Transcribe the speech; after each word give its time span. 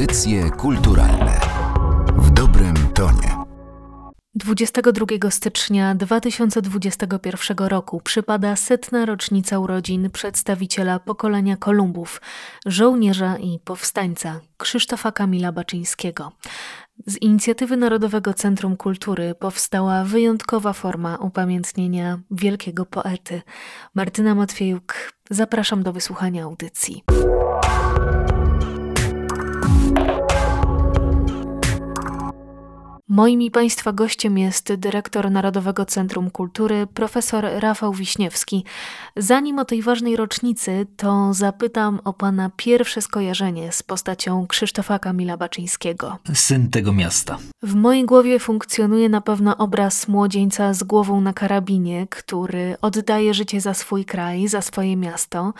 Audycje 0.00 0.50
kulturalne 0.50 1.40
w 2.16 2.30
dobrym 2.30 2.74
tonie. 2.94 3.36
22 4.34 5.30
stycznia 5.30 5.94
2021 5.94 7.68
roku 7.68 8.00
przypada 8.00 8.56
setna 8.56 9.06
rocznica 9.06 9.58
urodzin 9.58 10.10
przedstawiciela 10.10 10.98
pokolenia 10.98 11.56
Kolumbów, 11.56 12.20
żołnierza 12.66 13.36
i 13.36 13.58
powstańca 13.64 14.40
Krzysztofa 14.56 15.12
Kamila 15.12 15.52
Baczyńskiego. 15.52 16.32
Z 17.06 17.16
inicjatywy 17.22 17.76
Narodowego 17.76 18.34
Centrum 18.34 18.76
Kultury 18.76 19.34
powstała 19.34 20.04
wyjątkowa 20.04 20.72
forma 20.72 21.16
upamiętnienia 21.16 22.20
wielkiego 22.30 22.86
poety. 22.86 23.42
Martyna 23.94 24.34
Matwiejuk, 24.34 24.94
zapraszam 25.30 25.82
do 25.82 25.92
wysłuchania 25.92 26.44
audycji. 26.44 27.02
Moim 33.12 33.42
i 33.42 33.50
Państwa 33.50 33.92
gościem 33.92 34.38
jest 34.38 34.74
dyrektor 34.74 35.30
Narodowego 35.30 35.84
Centrum 35.84 36.30
Kultury, 36.30 36.86
profesor 36.94 37.44
Rafał 37.58 37.92
Wiśniewski. 37.92 38.64
Zanim 39.16 39.58
o 39.58 39.64
tej 39.64 39.82
ważnej 39.82 40.16
rocznicy, 40.16 40.86
to 40.96 41.34
zapytam 41.34 42.00
o 42.04 42.12
Pana 42.12 42.50
pierwsze 42.56 43.02
skojarzenie 43.02 43.72
z 43.72 43.82
postacią 43.82 44.46
Krzysztofa 44.46 44.98
Kamila 44.98 45.36
Baczyńskiego. 45.36 46.18
Syn 46.34 46.70
tego 46.70 46.92
miasta. 46.92 47.38
W 47.62 47.74
mojej 47.74 48.04
głowie 48.04 48.38
funkcjonuje 48.38 49.08
na 49.08 49.20
pewno 49.20 49.56
obraz 49.56 50.08
młodzieńca 50.08 50.74
z 50.74 50.82
głową 50.82 51.20
na 51.20 51.32
karabinie, 51.32 52.06
który 52.10 52.76
oddaje 52.80 53.34
życie 53.34 53.60
za 53.60 53.74
swój 53.74 54.04
kraj, 54.04 54.48
za 54.48 54.62
swoje 54.62 54.96
miasto. 54.96 55.52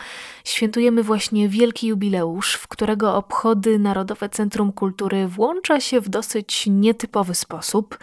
Świętujemy 0.43 1.03
właśnie 1.03 1.49
wielki 1.49 1.87
jubileusz, 1.87 2.53
w 2.53 2.67
którego 2.67 3.15
obchody 3.15 3.79
Narodowe 3.79 4.29
Centrum 4.29 4.71
Kultury 4.71 5.27
włącza 5.27 5.79
się 5.79 6.01
w 6.01 6.09
dosyć 6.09 6.67
nietypowy 6.69 7.35
sposób. 7.41 7.97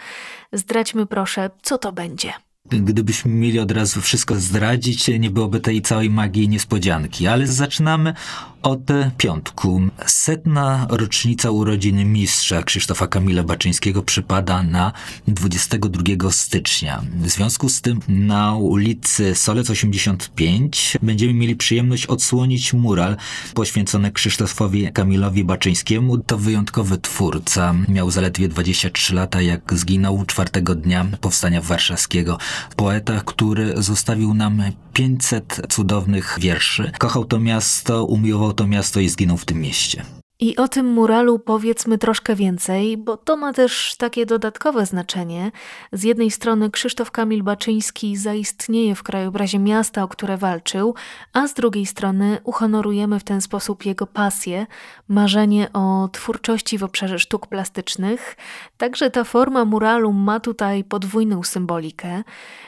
Zdradźmy 0.53 1.05
proszę, 1.05 1.49
co 1.61 1.77
to 1.77 1.91
będzie. 1.91 2.33
Gdybyśmy 2.69 3.31
mieli 3.31 3.59
od 3.59 3.71
razu 3.71 4.01
wszystko 4.01 4.35
zdradzić, 4.35 5.07
nie 5.19 5.29
byłoby 5.29 5.59
tej 5.59 5.81
całej 5.81 6.09
magii 6.09 6.49
niespodzianki. 6.49 7.27
Ale 7.27 7.47
zaczynamy 7.47 8.13
od 8.61 8.79
piątku. 9.17 9.81
Setna 10.05 10.87
rocznica 10.89 11.51
urodzin 11.51 12.13
mistrza 12.13 12.63
Krzysztofa 12.63 13.07
Kamila 13.07 13.43
Baczyńskiego 13.43 14.03
przypada 14.03 14.63
na 14.63 14.91
22 15.27 16.31
stycznia. 16.31 17.03
W 17.21 17.29
związku 17.29 17.69
z 17.69 17.81
tym 17.81 17.99
na 18.07 18.55
ulicy 18.55 19.35
Solec 19.35 19.69
85 19.69 20.97
będziemy 21.01 21.33
mieli 21.33 21.55
przyjemność 21.55 22.05
odsłonić 22.05 22.73
mural 22.73 23.17
poświęcony 23.53 24.11
Krzysztofowi 24.11 24.91
Kamilowi 24.93 25.43
Baczyńskiemu. 25.43 26.17
To 26.17 26.37
wyjątkowy 26.37 26.97
twórca. 26.97 27.75
Miał 27.87 28.11
zaledwie 28.11 28.47
23 28.47 29.15
lata, 29.15 29.41
jak 29.41 29.73
zginął 29.73 30.25
czwartego 30.25 30.75
dnia 30.75 31.05
Powstania 31.21 31.61
Warszawskiego. 31.61 32.37
Poeta, 32.75 33.21
który 33.25 33.73
zostawił 33.81 34.33
nam 34.33 34.63
500 34.93 35.61
cudownych 35.69 36.37
wierszy. 36.41 36.91
Kochał 36.97 37.25
to 37.25 37.39
miasto, 37.39 38.05
umiłował 38.05 38.53
to 38.53 38.67
miasto 38.67 38.99
i 38.99 39.09
zginął 39.09 39.37
w 39.37 39.45
tym 39.45 39.61
mieście. 39.61 40.05
I 40.41 40.57
o 40.57 40.67
tym 40.67 40.85
muralu 40.85 41.39
powiedzmy 41.39 41.97
troszkę 41.97 42.35
więcej, 42.35 42.97
bo 42.97 43.17
to 43.17 43.37
ma 43.37 43.53
też 43.53 43.95
takie 43.97 44.25
dodatkowe 44.25 44.85
znaczenie. 44.85 45.51
Z 45.91 46.03
jednej 46.03 46.31
strony 46.31 46.71
Krzysztof 46.71 47.11
Kamil 47.11 47.43
Baczyński 47.43 48.17
zaistnieje 48.17 48.95
w 48.95 49.03
krajobrazie 49.03 49.59
miasta, 49.59 50.03
o 50.03 50.07
które 50.07 50.37
walczył, 50.37 50.95
a 51.33 51.47
z 51.47 51.53
drugiej 51.53 51.85
strony 51.85 52.37
uhonorujemy 52.43 53.19
w 53.19 53.23
ten 53.23 53.41
sposób 53.41 53.85
jego 53.85 54.07
pasję, 54.07 54.67
marzenie 55.07 55.73
o 55.73 56.09
twórczości 56.11 56.77
w 56.77 56.83
obszarze 56.83 57.19
sztuk 57.19 57.47
plastycznych. 57.47 58.35
Także 58.77 59.09
ta 59.09 59.23
forma 59.23 59.65
muralu 59.65 60.13
ma 60.13 60.39
tutaj 60.39 60.83
podwójną 60.83 61.43
symbolikę. 61.43 62.23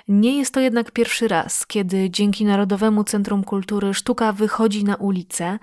Nie 0.07 0.37
jest 0.37 0.53
to 0.53 0.59
jednak 0.59 0.91
pierwszy 0.91 1.27
raz, 1.27 1.67
kiedy 1.67 2.09
dzięki 2.09 2.45
Narodowemu 2.45 3.03
Centrum 3.03 3.43
Kultury 3.43 3.93
sztuka 3.93 4.33
wychodzi 4.33 4.83
na 4.83 4.95
ulicę. 4.95 5.59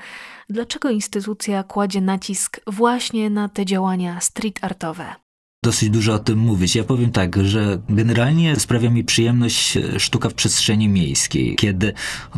Dlaczego 0.50 0.90
instytucja 0.90 1.62
kładzie 1.62 1.97
nacisk 2.00 2.60
właśnie 2.66 3.30
na 3.30 3.48
te 3.48 3.64
działania 3.64 4.20
street 4.20 4.64
artowe? 4.64 5.27
Dosyć 5.64 5.90
dużo 5.90 6.14
o 6.14 6.18
tym 6.18 6.38
mówić. 6.38 6.76
Ja 6.76 6.84
powiem 6.84 7.12
tak, 7.12 7.44
że 7.44 7.78
generalnie 7.88 8.56
sprawia 8.56 8.90
mi 8.90 9.04
przyjemność 9.04 9.76
e, 9.76 10.00
sztuka 10.00 10.28
w 10.28 10.34
przestrzeni 10.34 10.88
miejskiej, 10.88 11.56
kiedy 11.56 11.92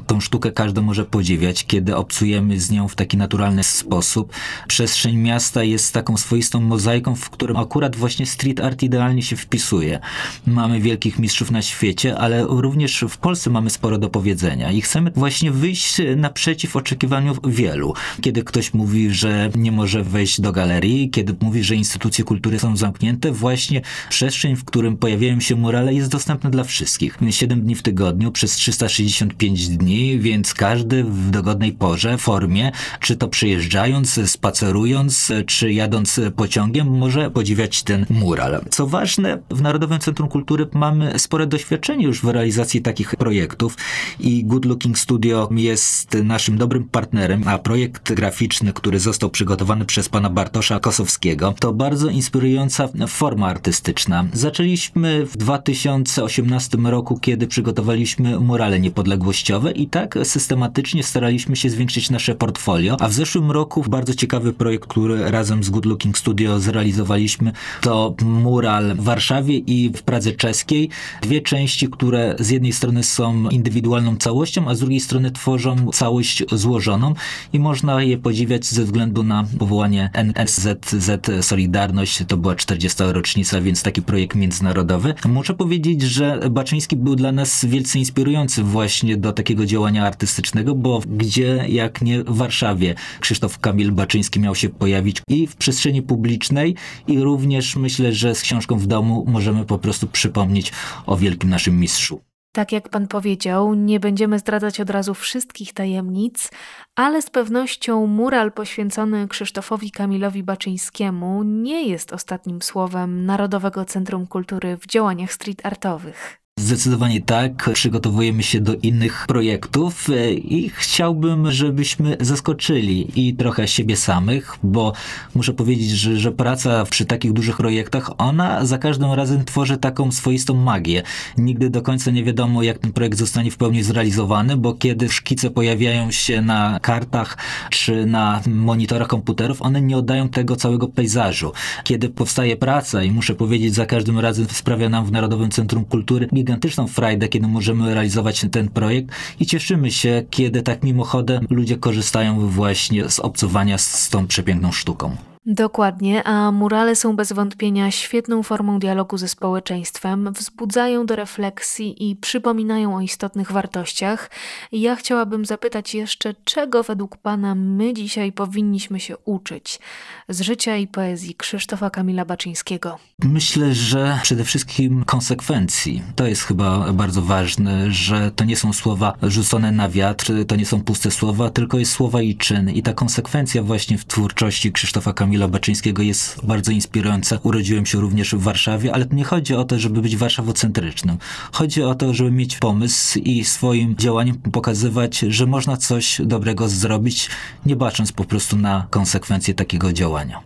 tą 0.07 0.21
sztukę 0.21 0.53
każdy 0.53 0.83
może 0.83 1.05
podziwiać, 1.05 1.67
kiedy 1.67 1.97
obcujemy 1.97 2.61
z 2.61 2.71
nią 2.71 2.89
w 2.89 2.97
taki 2.97 3.17
naturalny 3.17 3.65
sposób. 3.65 4.33
Przestrzeń 4.69 5.17
miasta 5.17 5.65
jest 5.65 5.95
taką 5.95 6.17
swoistą 6.17 6.61
mozaiką, 6.61 7.15
w 7.15 7.31
którym 7.31 7.57
akurat 7.57 7.97
właśnie 7.97 8.27
street 8.27 8.61
art 8.61 8.83
idealnie 8.83 9.23
się 9.23 9.37
wpisuje. 9.37 10.01
Mamy 10.47 10.81
wielkich 10.81 11.19
mistrzów 11.19 11.51
na 11.51 11.63
świecie, 11.63 12.19
ale 12.19 12.45
również 12.49 13.05
w 13.09 13.17
Polsce 13.17 13.51
mamy 13.51 13.71
sporo 13.71 13.99
do 13.99 14.11
powiedzenia 14.11 14.73
i 14.73 14.81
chcemy 14.81 15.11
właśnie 15.11 15.51
wyjść 15.51 15.97
naprzeciw 16.17 16.77
oczekiwaniom 16.77 17.37
wielu. 17.45 17.95
Kiedy 18.21 18.45
ktoś 18.45 18.75
mówi, 18.75 19.11
że 19.11 19.51
nie 19.57 19.73
może 19.73 20.05
wejść 20.05 20.41
do 20.41 20.53
galerii, 20.53 21.11
kiedy 21.11 21.37
mówi, 21.41 21.65
że 21.65 21.75
instytucje 21.75 22.25
kultury 22.25 22.59
są 22.59 22.77
zamknięte, 22.77 23.10
właśnie 23.33 23.83
przestrzeń, 24.09 24.57
w 24.57 24.65
którym 24.65 24.97
pojawiają 24.97 25.41
się 25.41 25.57
murale 25.57 25.95
jest 25.95 26.11
dostępna 26.11 26.51
dla 26.51 26.65
wszystkich. 26.65 27.19
7 27.31 27.61
dni 27.61 27.75
w 27.75 27.83
tygodniu 27.83 28.33
przez 28.33 28.53
365 28.53 29.69
dni, 29.69 30.19
więc 30.19 30.55
każdy 30.55 31.05
w 31.05 31.31
dogodnej 31.31 31.73
porze, 31.73 32.19
formie, 32.19 32.73
czy 33.01 33.17
to 33.17 33.29
przyjeżdżając, 33.29 34.21
spacerując, 34.27 35.33
czy 35.47 35.73
jadąc 35.73 36.21
pociągiem, 36.37 36.99
może 36.99 37.31
podziwiać 37.31 37.83
ten 37.83 38.07
mural. 38.11 38.65
Co 38.71 38.87
ważne, 38.87 39.39
w 39.51 39.61
Narodowym 39.61 39.99
Centrum 39.99 40.29
Kultury 40.29 40.67
mamy 40.75 41.19
spore 41.19 41.47
doświadczenie 41.47 42.05
już 42.05 42.23
w 42.23 42.29
realizacji 42.29 42.83
takich 42.83 43.17
projektów 43.17 43.77
i 44.21 44.45
Good 44.45 44.65
Looking 44.65 44.99
Studio 44.99 45.49
jest 45.57 46.15
naszym 46.25 46.59
dobrym 46.59 46.85
partnerem, 46.85 47.43
a 47.47 47.59
projekt 47.59 48.13
graficzny, 48.13 48.73
który 48.73 48.99
został 48.99 49.31
przygotowany 49.31 49.85
przez 49.85 50.09
pana 50.09 50.31
Bartosza 50.31 50.81
Kosowskiego, 50.81 51.55
to 51.61 51.73
bardzo 51.73 52.09
inspirująca 52.09 52.89
forma 53.07 53.47
artystyczna. 53.47 54.27
Zaczęliśmy 54.33 55.27
w 55.27 55.37
2018 55.37 56.79
roku, 56.79 57.19
kiedy 57.19 57.47
przygotowaliśmy 57.47 58.41
murale 58.41 58.81
niepodległościowe 58.81 59.73
i 59.73 59.87
tak 59.87 60.19
systematycznie 60.23 61.03
staraliśmy 61.03 61.57
się 61.57 61.71
zwiększyć 61.71 62.11
nasze 62.11 62.35
portfolio, 62.35 62.97
a 63.01 63.09
w 63.09 63.13
zeszłym 63.13 63.51
roku 63.51 63.85
bardzo 63.89 64.15
ciekawy 64.15 64.53
projekt, 64.53 64.89
który 64.89 65.31
razem 65.31 65.65
z 65.65 65.71
Good 65.71 65.87
Looking 65.87 66.19
Studio 66.19 66.61
zrealizowaliśmy, 66.61 67.53
to 67.81 68.15
mural 68.23 68.95
w 68.95 69.01
Warszawie 69.01 69.57
i 69.59 69.91
w 69.97 70.03
Pradze 70.03 70.33
Czeskiej. 70.33 70.89
Dwie 71.23 71.41
części, 71.41 71.89
które 71.89 72.37
z 72.39 72.51
jednej 72.51 72.73
strony 72.73 73.03
są 73.03 73.49
indywidualną 73.49 74.17
całością, 74.17 74.69
a 74.69 74.75
z 74.75 74.81
drugiej 74.81 75.01
strony 75.01 75.31
tworzą 75.31 75.91
całość 75.93 76.45
złożoną 76.53 77.15
i 77.53 77.59
można 77.59 78.03
je 78.03 78.19
podziwiać 78.19 78.67
ze 78.67 78.85
względu 78.85 79.23
na 79.23 79.45
powołanie 79.59 80.11
NSZZ 80.13 81.31
Solidarność. 81.41 82.23
To 82.29 82.37
była 82.37 82.55
40 82.55 82.90
rocznica, 82.99 83.61
więc 83.61 83.83
taki 83.83 84.03
projekt 84.03 84.37
międzynarodowy. 84.37 85.15
Muszę 85.29 85.55
powiedzieć, 85.55 86.03
że 86.03 86.41
Baczyński 86.51 86.97
był 86.97 87.17
dla 87.17 87.33
nas 87.33 87.65
wielce 87.65 87.99
inspirujący 87.99 88.63
właśnie 88.63 89.17
do 89.17 89.33
takiego 89.33 89.67
działania 89.67 90.07
artystycznego, 90.07 90.75
bo 90.75 91.01
gdzie 91.07 91.65
jak 91.69 92.03
nie 92.03 92.25
w 92.25 92.37
Warszawie 92.37 92.95
Krzysztof 93.21 93.59
Kamil 93.59 93.93
Baczyński 93.93 94.41
miał 94.41 94.55
się 94.55 94.69
pojawić 94.69 95.23
i 95.29 95.47
w 95.47 95.57
przestrzeni 95.57 96.03
publicznej 96.03 96.75
i 97.07 97.21
również 97.21 97.77
myślę, 97.77 98.13
że 98.13 98.35
z 98.35 98.43
książką 98.43 98.79
w 98.79 98.87
domu 98.87 99.25
możemy 99.29 99.65
po 99.65 99.79
prostu 99.79 100.07
przypomnieć 100.07 100.73
o 101.07 101.17
wielkim 101.17 101.51
naszym 101.51 101.81
mistrzu. 101.81 102.30
Tak 102.53 102.73
jak 102.73 102.89
pan 102.89 103.09
powiedział, 103.09 103.75
nie 103.75 104.01
będziemy 104.01 104.39
zdradzać 104.39 104.81
od 104.81 104.91
razu 104.91 105.15
wszystkich 105.15 105.73
tajemnic, 105.73 106.51
ale 106.97 107.23
z 107.23 107.31
pewnością 107.31 108.07
mural 108.07 108.53
poświęcony 108.53 109.29
Krzysztofowi 109.29 109.91
Kamilowi 109.91 110.43
Baczyńskiemu 110.43 111.43
nie 111.43 111.89
jest 111.89 112.13
ostatnim 112.13 112.63
słowem 112.63 113.27
Narodowego 113.27 113.85
Centrum 113.85 114.27
Kultury 114.27 114.77
w 114.77 114.87
działaniach 114.87 115.33
street 115.33 115.67
artowych. 115.67 116.41
Zdecydowanie 116.61 117.21
tak. 117.21 117.71
Przygotowujemy 117.73 118.43
się 118.43 118.61
do 118.61 118.75
innych 118.75 119.25
projektów 119.29 120.11
e, 120.11 120.33
i 120.33 120.69
chciałbym, 120.69 121.51
żebyśmy 121.51 122.17
zaskoczyli 122.21 123.29
i 123.29 123.35
trochę 123.35 123.69
siebie 123.69 123.97
samych, 123.97 124.57
bo 124.63 124.93
muszę 125.35 125.53
powiedzieć, 125.53 125.91
że, 125.91 126.19
że 126.19 126.33
praca 126.33 126.85
przy 126.85 127.05
takich 127.05 127.33
dużych 127.33 127.57
projektach, 127.57 128.11
ona 128.19 128.65
za 128.65 128.79
każdym 128.79 129.13
razem 129.13 129.45
tworzy 129.45 129.77
taką 129.77 130.13
swoistą 130.13 130.55
magię. 130.55 131.03
Nigdy 131.39 131.71
do 131.71 131.83
końca 131.83 132.11
nie 132.11 132.25
wiadomo, 132.25 132.63
jak 132.63 132.79
ten 132.79 132.93
projekt 132.93 133.19
zostanie 133.19 133.51
w 133.51 133.57
pełni 133.57 133.83
zrealizowany, 133.83 134.57
bo 134.57 134.75
kiedy 134.75 135.09
szkice 135.09 135.51
pojawiają 135.51 136.11
się 136.11 136.43
na 136.43 136.81
kartach 136.83 137.37
czy 137.71 138.07
na 138.07 138.41
monitorach 138.47 139.09
komputerów, 139.09 139.63
one 139.63 139.81
nie 139.81 139.97
oddają 139.97 140.29
tego 140.29 140.57
całego 140.57 140.89
pejzażu. 140.89 141.53
Kiedy 141.85 142.09
powstaje 142.09 142.57
praca 142.57 143.03
i 143.03 143.11
muszę 143.11 143.35
powiedzieć, 143.35 143.75
za 143.75 143.87
każdym 143.87 144.19
razem 144.19 144.47
sprawia 144.51 144.89
nam 144.89 145.07
w 145.07 145.13
Narodowym 145.13 145.51
Centrum 145.51 145.85
Kultury 145.85 146.29
gigantyczną 146.51 146.87
frajdę, 146.87 147.29
kiedy 147.29 147.49
możemy 147.49 147.95
realizować 147.95 148.47
ten 148.53 148.69
projekt 148.69 149.11
i 149.41 149.47
cieszymy 149.47 149.91
się, 149.91 150.23
kiedy 150.31 150.63
tak 150.63 150.83
mimochodem 150.83 151.47
ludzie 151.51 151.77
korzystają 151.77 152.49
właśnie 152.49 153.09
z 153.09 153.19
obcowania 153.21 153.79
z 153.79 154.09
tą 154.09 154.27
przepiękną 154.27 154.73
sztuką. 154.73 155.30
Dokładnie, 155.47 156.25
a 156.25 156.53
murale 156.53 156.97
są 156.97 157.17
bez 157.17 157.33
wątpienia 157.33 157.91
świetną 157.91 158.43
formą 158.43 158.79
dialogu 158.79 159.19
ze 159.19 159.29
społeczeństwem, 159.29 160.33
wzbudzają 160.33 161.07
do 161.07 161.17
refleksji 161.17 162.11
i 162.11 162.17
przypominają 162.17 162.97
o 162.97 163.01
istotnych 163.01 163.53
wartościach. 163.53 164.31
Ja 164.73 164.97
chciałabym 164.97 165.45
zapytać 165.45 165.95
jeszcze, 165.95 166.35
czego 166.45 166.83
według 166.83 167.17
Pana 167.17 167.55
my 167.55 167.95
dzisiaj 167.95 168.33
powinniśmy 168.33 169.01
się 169.01 169.17
uczyć 169.17 169.81
z 170.29 170.41
życia 170.41 170.77
i 170.77 170.87
poezji 170.87 171.35
Krzysztofa 171.35 171.91
Kamila 171.91 172.25
Baczyńskiego? 172.25 172.99
Myślę, 173.25 173.75
że 173.75 174.19
przede 174.23 174.45
wszystkim 174.45 175.05
konsekwencji. 175.05 176.03
To 176.17 176.27
jest 176.27 176.43
chyba 176.43 176.93
bardzo 176.93 177.23
ważne, 177.23 177.91
że 177.91 178.31
to 178.31 178.45
nie 178.45 178.57
są 178.57 178.73
słowa 178.73 179.17
rzucone 179.23 179.73
na 179.73 179.89
wiatr, 179.89 180.33
to 180.47 180.57
nie 180.57 180.67
są 180.67 180.83
puste 180.83 181.11
słowa, 181.11 181.51
tylko 181.51 181.79
jest 181.79 181.93
słowa 181.93 182.23
i 182.23 182.37
czyn. 182.37 182.71
I 182.71 182.83
ta 182.83 182.93
konsekwencja 182.93 183.63
właśnie 183.63 183.99
w 183.99 184.05
twórczości 184.05 184.73
Krzysztofa 184.73 185.13
Kamila 185.13 185.30
Baczyńskiego 185.39 186.03
jest 186.03 186.47
bardzo 186.47 186.73
inspirująca. 186.73 187.39
Urodziłem 187.43 187.87
się 187.87 188.01
również 188.01 188.35
w 188.35 188.43
Warszawie, 188.43 188.95
ale 188.95 189.07
nie 189.13 189.25
chodzi 189.25 189.55
o 189.55 189.65
to, 189.65 189.79
żeby 189.79 190.03
być 190.03 190.17
warszawocentrycznym. 190.17 191.17
Chodzi 191.53 191.83
o 191.83 191.95
to, 191.95 192.15
żeby 192.15 192.31
mieć 192.31 192.57
pomysł 192.57 193.19
i 193.19 193.45
swoim 193.45 193.97
działaniem 193.97 194.37
pokazywać, 194.37 195.19
że 195.19 195.47
można 195.47 195.77
coś 195.77 196.21
dobrego 196.25 196.69
zrobić, 196.69 197.29
nie 197.67 197.77
bacząc 197.77 198.13
po 198.13 198.25
prostu 198.25 198.57
na 198.57 198.87
konsekwencje 198.91 199.55
takiego 199.55 199.93
działania. 199.93 200.43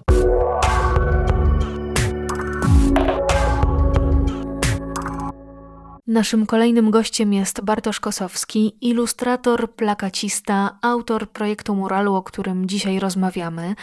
Naszym 6.15 6.47
kolejnym 6.47 6.91
gościem 6.91 7.33
jest 7.33 7.61
Bartosz 7.61 8.01
Kosowski, 8.01 8.77
ilustrator, 8.81 9.73
plakacista, 9.73 10.79
autor 10.83 11.31
projektu 11.31 11.75
muralu, 11.75 12.15
o 12.15 12.23
którym 12.23 12.69
dzisiaj 12.69 12.99
rozmawiamy. 12.99 13.75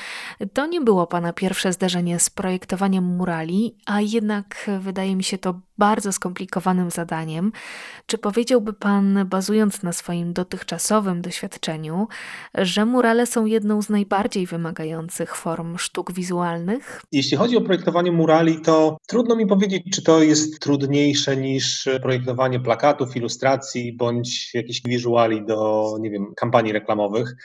To 0.54 0.68
nie 0.68 0.82
było 0.82 1.08
Pana 1.08 1.34
pierwsze 1.34 1.74
zderzenie 1.74 2.20
z 2.20 2.30
projektowaniem 2.30 3.04
murali, 3.04 3.76
a 3.86 4.02
jednak 4.02 4.70
wydaje 4.80 5.16
mi 5.16 5.24
się 5.24 5.38
to 5.38 5.60
bardzo 5.78 6.12
skomplikowanym 6.12 6.92
zadaniem. 6.92 7.52
Czy 8.06 8.18
powiedziałby 8.18 8.74
Pan, 8.74 9.26
bazując 9.26 9.84
na 9.84 9.94
swoim 9.94 10.34
dotychczasowym 10.34 11.22
doświadczeniu, 11.22 12.08
że 12.56 12.86
murale 12.86 13.26
są 13.26 13.46
jedną 13.46 13.82
z 13.82 13.90
najbardziej 13.90 14.46
wymagających 14.46 15.36
form 15.36 15.78
sztuk 15.78 16.12
wizualnych? 16.14 17.02
Jeśli 17.12 17.38
chodzi 17.38 17.58
o 17.58 17.62
projektowanie 17.62 18.12
murali, 18.12 18.62
to 18.62 18.98
trudno 19.08 19.36
mi 19.36 19.48
powiedzieć, 19.48 19.84
czy 19.94 20.04
to 20.04 20.24
jest 20.24 20.60
trudniejsze 20.60 21.38
niż 21.38 21.90
projektowanie 22.02 22.21
plakatów, 22.64 23.16
ilustracji 23.16 23.94
bądź 23.98 24.54
jakichś 24.54 24.82
wizuali 24.86 25.46
do, 25.46 25.86
nie 26.00 26.10
wiem, 26.10 26.34
kampanii 26.36 26.74
reklamowych. 26.74 27.36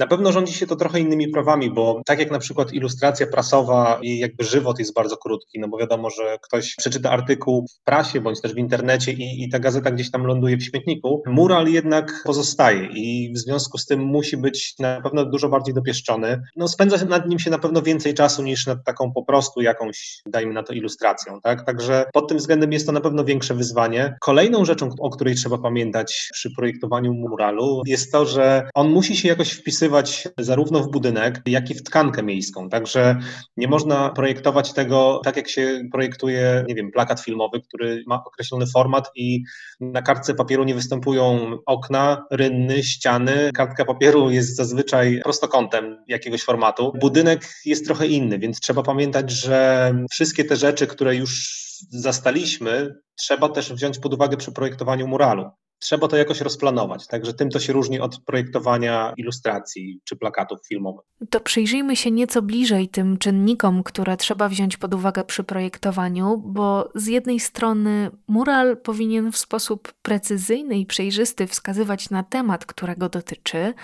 Na 0.00 0.06
pewno 0.06 0.32
rządzi 0.32 0.52
się 0.52 0.66
to 0.66 0.76
trochę 0.76 1.00
innymi 1.00 1.28
prawami, 1.28 1.70
bo 1.70 2.02
tak 2.06 2.18
jak 2.18 2.30
na 2.30 2.38
przykład 2.38 2.72
ilustracja 2.72 3.26
prasowa 3.26 3.98
i 4.02 4.18
jakby 4.18 4.44
żywot 4.44 4.78
jest 4.78 4.94
bardzo 4.94 5.16
krótki, 5.16 5.60
no 5.60 5.68
bo 5.68 5.78
wiadomo, 5.78 6.10
że 6.10 6.38
ktoś 6.42 6.74
przeczyta 6.74 7.10
artykuł 7.10 7.66
w 7.68 7.84
prasie 7.84 8.20
bądź 8.20 8.40
też 8.40 8.54
w 8.54 8.58
internecie 8.58 9.12
i, 9.12 9.44
i 9.44 9.48
ta 9.50 9.58
gazeta 9.58 9.90
gdzieś 9.90 10.10
tam 10.10 10.26
ląduje 10.26 10.56
w 10.56 10.62
śmietniku, 10.62 11.22
mural 11.26 11.66
jednak 11.66 12.22
pozostaje 12.24 12.88
i 12.94 13.32
w 13.34 13.38
związku 13.38 13.78
z 13.78 13.86
tym 13.86 14.00
musi 14.00 14.36
być 14.36 14.74
na 14.78 15.00
pewno 15.00 15.24
dużo 15.24 15.48
bardziej 15.48 15.74
dopieszczony. 15.74 16.42
No 16.56 16.68
spędza 16.68 17.04
nad 17.04 17.28
nim 17.28 17.38
się 17.38 17.50
na 17.50 17.58
pewno 17.58 17.82
więcej 17.82 18.14
czasu 18.14 18.42
niż 18.42 18.66
nad 18.66 18.84
taką 18.84 19.12
po 19.12 19.22
prostu 19.22 19.60
jakąś, 19.60 20.22
dajmy 20.26 20.52
na 20.52 20.62
to, 20.62 20.72
ilustracją, 20.72 21.40
tak? 21.40 21.66
Także 21.66 22.04
pod 22.12 22.28
tym 22.28 22.38
względem 22.38 22.72
jest 22.72 22.86
to 22.86 22.92
na 22.92 23.00
pewno 23.00 23.24
większe 23.24 23.54
wyzwanie. 23.54 24.16
Kolejną 24.20 24.64
rzeczą, 24.64 24.88
o 24.98 25.10
której 25.10 25.34
trzeba 25.34 25.58
pamiętać 25.58 26.28
przy 26.32 26.50
projektowaniu 26.56 27.14
muralu 27.14 27.82
jest 27.86 28.12
to, 28.12 28.26
że 28.26 28.68
on 28.74 28.90
musi 28.90 29.16
się 29.16 29.28
jakoś 29.28 29.52
wpisywać 29.52 30.28
zarówno 30.38 30.80
w 30.80 30.90
budynek, 30.90 31.42
jak 31.46 31.70
i 31.70 31.74
w 31.74 31.82
tkankę 31.82 32.22
miejską. 32.22 32.68
Także 32.68 33.16
nie 33.56 33.68
można 33.68 34.10
projektować 34.10 34.72
tego 34.72 35.20
tak, 35.24 35.36
jak 35.36 35.48
się 35.48 35.82
projektuje, 35.92 36.64
nie 36.68 36.74
wiem, 36.74 36.90
plakat 36.90 37.20
filmowy, 37.20 37.60
który 37.60 38.02
ma 38.06 38.24
określony 38.24 38.66
format 38.66 39.10
i 39.14 39.42
na 39.80 40.02
kartce 40.02 40.34
papieru 40.34 40.64
nie 40.64 40.74
występują 40.74 41.56
okna, 41.66 42.24
rynny, 42.30 42.82
ściany. 42.82 43.50
Kartka 43.54 43.84
papieru 43.84 44.30
jest 44.30 44.56
zazwyczaj 44.56 45.20
prostokątem 45.24 46.04
jakiegoś 46.08 46.42
formatu. 46.42 46.92
Budynek 47.00 47.48
jest 47.64 47.86
trochę 47.86 48.06
inny, 48.06 48.38
więc 48.38 48.60
trzeba 48.60 48.82
pamiętać, 48.82 49.30
że 49.30 49.92
wszystkie 50.10 50.44
te 50.44 50.56
rzeczy, 50.56 50.86
które 50.86 51.16
już 51.16 51.69
zastaliśmy, 51.90 52.94
trzeba 53.18 53.48
też 53.48 53.72
wziąć 53.72 53.98
pod 53.98 54.14
uwagę 54.14 54.36
przy 54.36 54.52
projektowaniu 54.52 55.08
muralu 55.08 55.50
trzeba 55.80 56.08
to 56.08 56.16
jakoś 56.16 56.40
rozplanować. 56.40 57.06
Także 57.06 57.34
tym 57.34 57.50
to 57.50 57.60
się 57.60 57.72
różni 57.72 58.00
od 58.00 58.20
projektowania 58.24 59.12
ilustracji 59.16 60.00
czy 60.04 60.16
plakatów 60.16 60.58
filmowych. 60.68 61.06
To 61.30 61.40
przyjrzyjmy 61.40 61.96
się 61.96 62.10
nieco 62.10 62.42
bliżej 62.42 62.88
tym 62.88 63.18
czynnikom, 63.18 63.82
które 63.82 64.16
trzeba 64.16 64.48
wziąć 64.48 64.76
pod 64.76 64.94
uwagę 64.94 65.24
przy 65.24 65.44
projektowaniu, 65.44 66.42
bo 66.46 66.90
z 66.94 67.06
jednej 67.06 67.40
strony 67.40 68.10
mural 68.28 68.76
powinien 68.76 69.32
w 69.32 69.36
sposób 69.36 69.92
precyzyjny 70.02 70.78
i 70.78 70.86
przejrzysty 70.86 71.46
wskazywać 71.46 72.10
na 72.10 72.22
temat, 72.22 72.66
którego 72.66 73.08
dotyczy, 73.08 73.74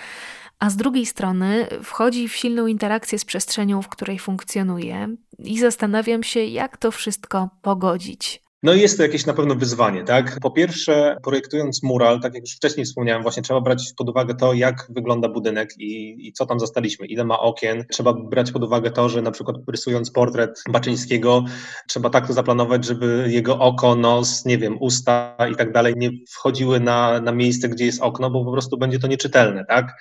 a 0.59 0.69
z 0.69 0.75
drugiej 0.75 1.05
strony 1.05 1.67
wchodzi 1.83 2.27
w 2.27 2.35
silną 2.35 2.67
interakcję 2.67 3.19
z 3.19 3.25
przestrzenią, 3.25 3.81
w 3.81 3.89
której 3.89 4.19
funkcjonuje 4.19 5.15
i 5.39 5.59
zastanawiam 5.59 6.23
się, 6.23 6.43
jak 6.43 6.77
to 6.77 6.91
wszystko 6.91 7.49
pogodzić. 7.61 8.47
No 8.63 8.73
i 8.73 8.81
jest 8.81 8.97
to 8.97 9.03
jakieś 9.03 9.25
na 9.25 9.33
pewno 9.33 9.55
wyzwanie, 9.55 10.03
tak? 10.03 10.37
Po 10.41 10.51
pierwsze, 10.51 11.17
projektując 11.23 11.83
mural, 11.83 12.21
tak 12.21 12.33
jak 12.33 12.43
już 12.43 12.55
wcześniej 12.55 12.85
wspomniałem, 12.85 13.23
właśnie 13.23 13.43
trzeba 13.43 13.61
brać 13.61 13.93
pod 13.97 14.09
uwagę 14.09 14.35
to, 14.35 14.53
jak 14.53 14.87
wygląda 14.89 15.29
budynek 15.29 15.69
i, 15.77 16.27
i 16.27 16.33
co 16.33 16.45
tam 16.45 16.59
zastaliśmy, 16.59 17.05
ile 17.05 17.25
ma 17.25 17.39
okien. 17.39 17.85
Trzeba 17.91 18.13
brać 18.13 18.51
pod 18.51 18.63
uwagę 18.63 18.91
to, 18.91 19.09
że 19.09 19.21
na 19.21 19.31
przykład 19.31 19.57
rysując 19.71 20.11
portret 20.11 20.63
Baczyńskiego, 20.69 21.43
trzeba 21.87 22.09
tak 22.09 22.27
to 22.27 22.33
zaplanować, 22.33 22.85
żeby 22.85 23.27
jego 23.29 23.59
oko, 23.59 23.95
nos, 23.95 24.45
nie 24.45 24.57
wiem, 24.57 24.77
usta 24.79 25.35
i 25.51 25.55
tak 25.55 25.71
dalej 25.71 25.93
nie 25.97 26.11
wchodziły 26.29 26.79
na, 26.79 27.21
na 27.21 27.31
miejsce, 27.31 27.69
gdzie 27.69 27.85
jest 27.85 28.01
okno, 28.01 28.29
bo 28.29 28.45
po 28.45 28.51
prostu 28.51 28.77
będzie 28.77 28.99
to 28.99 29.07
nieczytelne, 29.07 29.65
tak? 29.65 29.93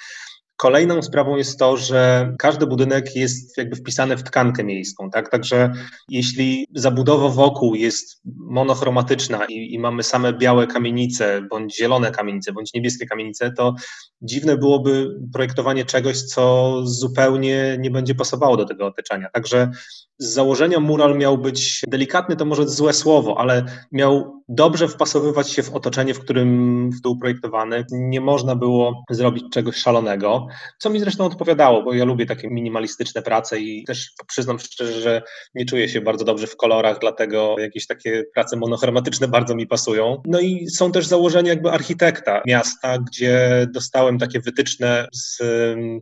Kolejną 0.56 1.02
sprawą 1.02 1.36
jest 1.36 1.58
to, 1.58 1.76
że 1.76 2.32
każdy 2.38 2.66
budynek 2.66 3.16
jest 3.16 3.58
jakby 3.58 3.76
wpisany 3.76 4.16
w 4.16 4.22
tkankę 4.22 4.64
miejską, 4.64 5.10
tak? 5.10 5.30
Także 5.30 5.72
jeśli 6.08 6.66
zabudowa 6.74 7.28
wokół 7.28 7.74
jest 7.74 8.20
monochromatyczna 8.36 9.44
i, 9.44 9.74
i, 9.74 9.78
mamy 9.78 10.02
same 10.02 10.32
białe 10.32 10.66
kamienice, 10.66 11.42
bądź 11.50 11.76
zielone 11.76 12.10
kamienice, 12.10 12.52
bądź 12.52 12.74
niebieskie 12.74 13.06
kamienice, 13.06 13.52
to 13.52 13.74
dziwne 14.22 14.56
byłoby 14.56 15.20
projektowanie 15.32 15.84
czegoś, 15.84 16.22
co 16.22 16.72
zupełnie 16.84 17.76
nie 17.80 17.90
będzie 17.90 18.14
pasowało 18.14 18.56
do 18.56 18.64
tego 18.64 18.86
otoczenia. 18.86 19.28
Także 19.32 19.70
z 20.18 20.32
założenia 20.32 20.80
mural 20.80 21.18
miał 21.18 21.38
być 21.38 21.82
delikatny, 21.88 22.36
to 22.36 22.44
może 22.44 22.68
złe 22.68 22.92
słowo, 22.92 23.38
ale 23.38 23.64
miał 23.92 24.42
dobrze 24.48 24.88
wpasowywać 24.88 25.50
się 25.50 25.62
w 25.62 25.74
otoczenie, 25.74 26.14
w 26.14 26.20
którym 26.20 26.90
był 27.02 27.18
projektowany. 27.18 27.84
Nie 27.90 28.20
można 28.20 28.56
było 28.56 29.04
zrobić 29.10 29.44
czegoś 29.52 29.76
szalonego, 29.76 30.45
co 30.78 30.90
mi 30.90 31.00
zresztą 31.00 31.24
odpowiadało, 31.24 31.82
bo 31.82 31.94
ja 31.94 32.04
lubię 32.04 32.26
takie 32.26 32.48
minimalistyczne 32.48 33.22
prace 33.22 33.60
i 33.60 33.84
też 33.84 34.12
przyznam 34.26 34.58
szczerze, 34.58 35.00
że 35.00 35.22
nie 35.54 35.64
czuję 35.64 35.88
się 35.88 36.00
bardzo 36.00 36.24
dobrze 36.24 36.46
w 36.46 36.56
kolorach, 36.56 36.98
dlatego 37.00 37.56
jakieś 37.58 37.86
takie 37.86 38.24
prace 38.34 38.56
monochromatyczne 38.56 39.28
bardzo 39.28 39.54
mi 39.54 39.66
pasują. 39.66 40.22
No 40.26 40.40
i 40.40 40.70
są 40.70 40.92
też 40.92 41.06
założenia 41.06 41.48
jakby 41.48 41.70
architekta 41.70 42.42
miasta, 42.46 42.98
gdzie 42.98 43.66
dostałem 43.74 44.18
takie 44.18 44.40
wytyczne 44.40 45.08
z 45.12 45.42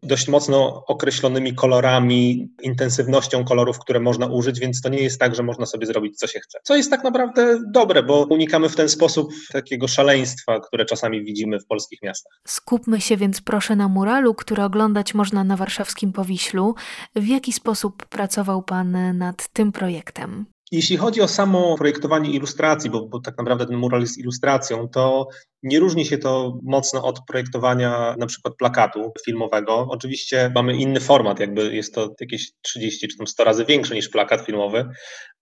dość 0.03 0.29
mocno 0.29 0.85
określonymi 0.87 1.55
kolorami, 1.55 2.49
intensywnością 2.63 3.45
kolorów, 3.45 3.79
które 3.79 4.01
można 4.01 4.27
użyć, 4.27 4.61
więc 4.61 4.81
to 4.81 4.89
nie 4.89 5.03
jest 5.03 5.21
tak, 5.21 5.35
że 5.35 5.43
można 5.43 5.67
sobie 5.67 5.87
zrobić 5.87 6.19
co 6.19 6.27
się 6.27 6.41
chce. 6.41 6.59
Co 6.63 6.77
jest 6.77 6.91
tak 6.91 7.05
naprawdę 7.05 7.59
dobre, 7.73 8.03
bo 8.03 8.27
unikamy 8.31 8.69
w 8.69 8.77
ten 8.77 8.89
sposób 8.89 9.33
takiego 9.53 9.89
szaleństwa, 9.89 10.61
które 10.61 10.85
czasami 10.85 11.25
widzimy 11.25 11.61
w 11.61 11.67
polskich 11.67 12.03
miastach. 12.03 12.41
Skupmy 12.47 13.01
się 13.01 13.17
więc 13.17 13.41
proszę 13.41 13.77
na 13.77 13.89
muralu, 13.89 14.34
który 14.35 14.63
oglądać 14.63 15.15
można 15.15 15.45
na 15.45 15.57
warszawskim 15.57 16.13
Powiślu. 16.13 16.75
W 17.17 17.27
jaki 17.27 17.53
sposób 17.53 18.07
pracował 18.07 18.63
Pan 18.63 19.19
nad 19.19 19.49
tym 19.49 19.73
projektem? 19.73 20.47
Jeśli 20.73 20.97
chodzi 20.97 21.21
o 21.21 21.29
samo 21.29 21.79
projektowanie 21.79 22.31
ilustracji, 22.31 22.91
bo, 22.91 23.07
bo, 23.07 23.21
tak 23.21 23.39
naprawdę 23.39 23.67
ten 23.67 23.77
mural 23.77 24.01
jest 24.01 24.19
ilustracją, 24.19 24.89
to 24.89 25.29
nie 25.63 25.81
różni 25.81 26.07
się 26.07 26.19
to 26.19 26.59
mocno 26.63 27.05
od 27.05 27.21
projektowania 27.27 28.15
na 28.19 28.27
przykład 28.27 28.57
plakatu 28.57 29.13
filmowego. 29.25 29.87
Oczywiście 29.91 30.53
mamy 30.55 30.77
inny 30.77 31.01
format, 31.01 31.41
jakby 31.41 31.75
jest 31.75 31.95
to 31.95 32.15
jakieś 32.21 32.53
30 32.63 33.09
czy 33.09 33.17
tam 33.17 33.27
100 33.27 33.45
razy 33.45 33.65
większy 33.65 33.95
niż 33.95 34.09
plakat 34.09 34.41
filmowy, 34.47 34.89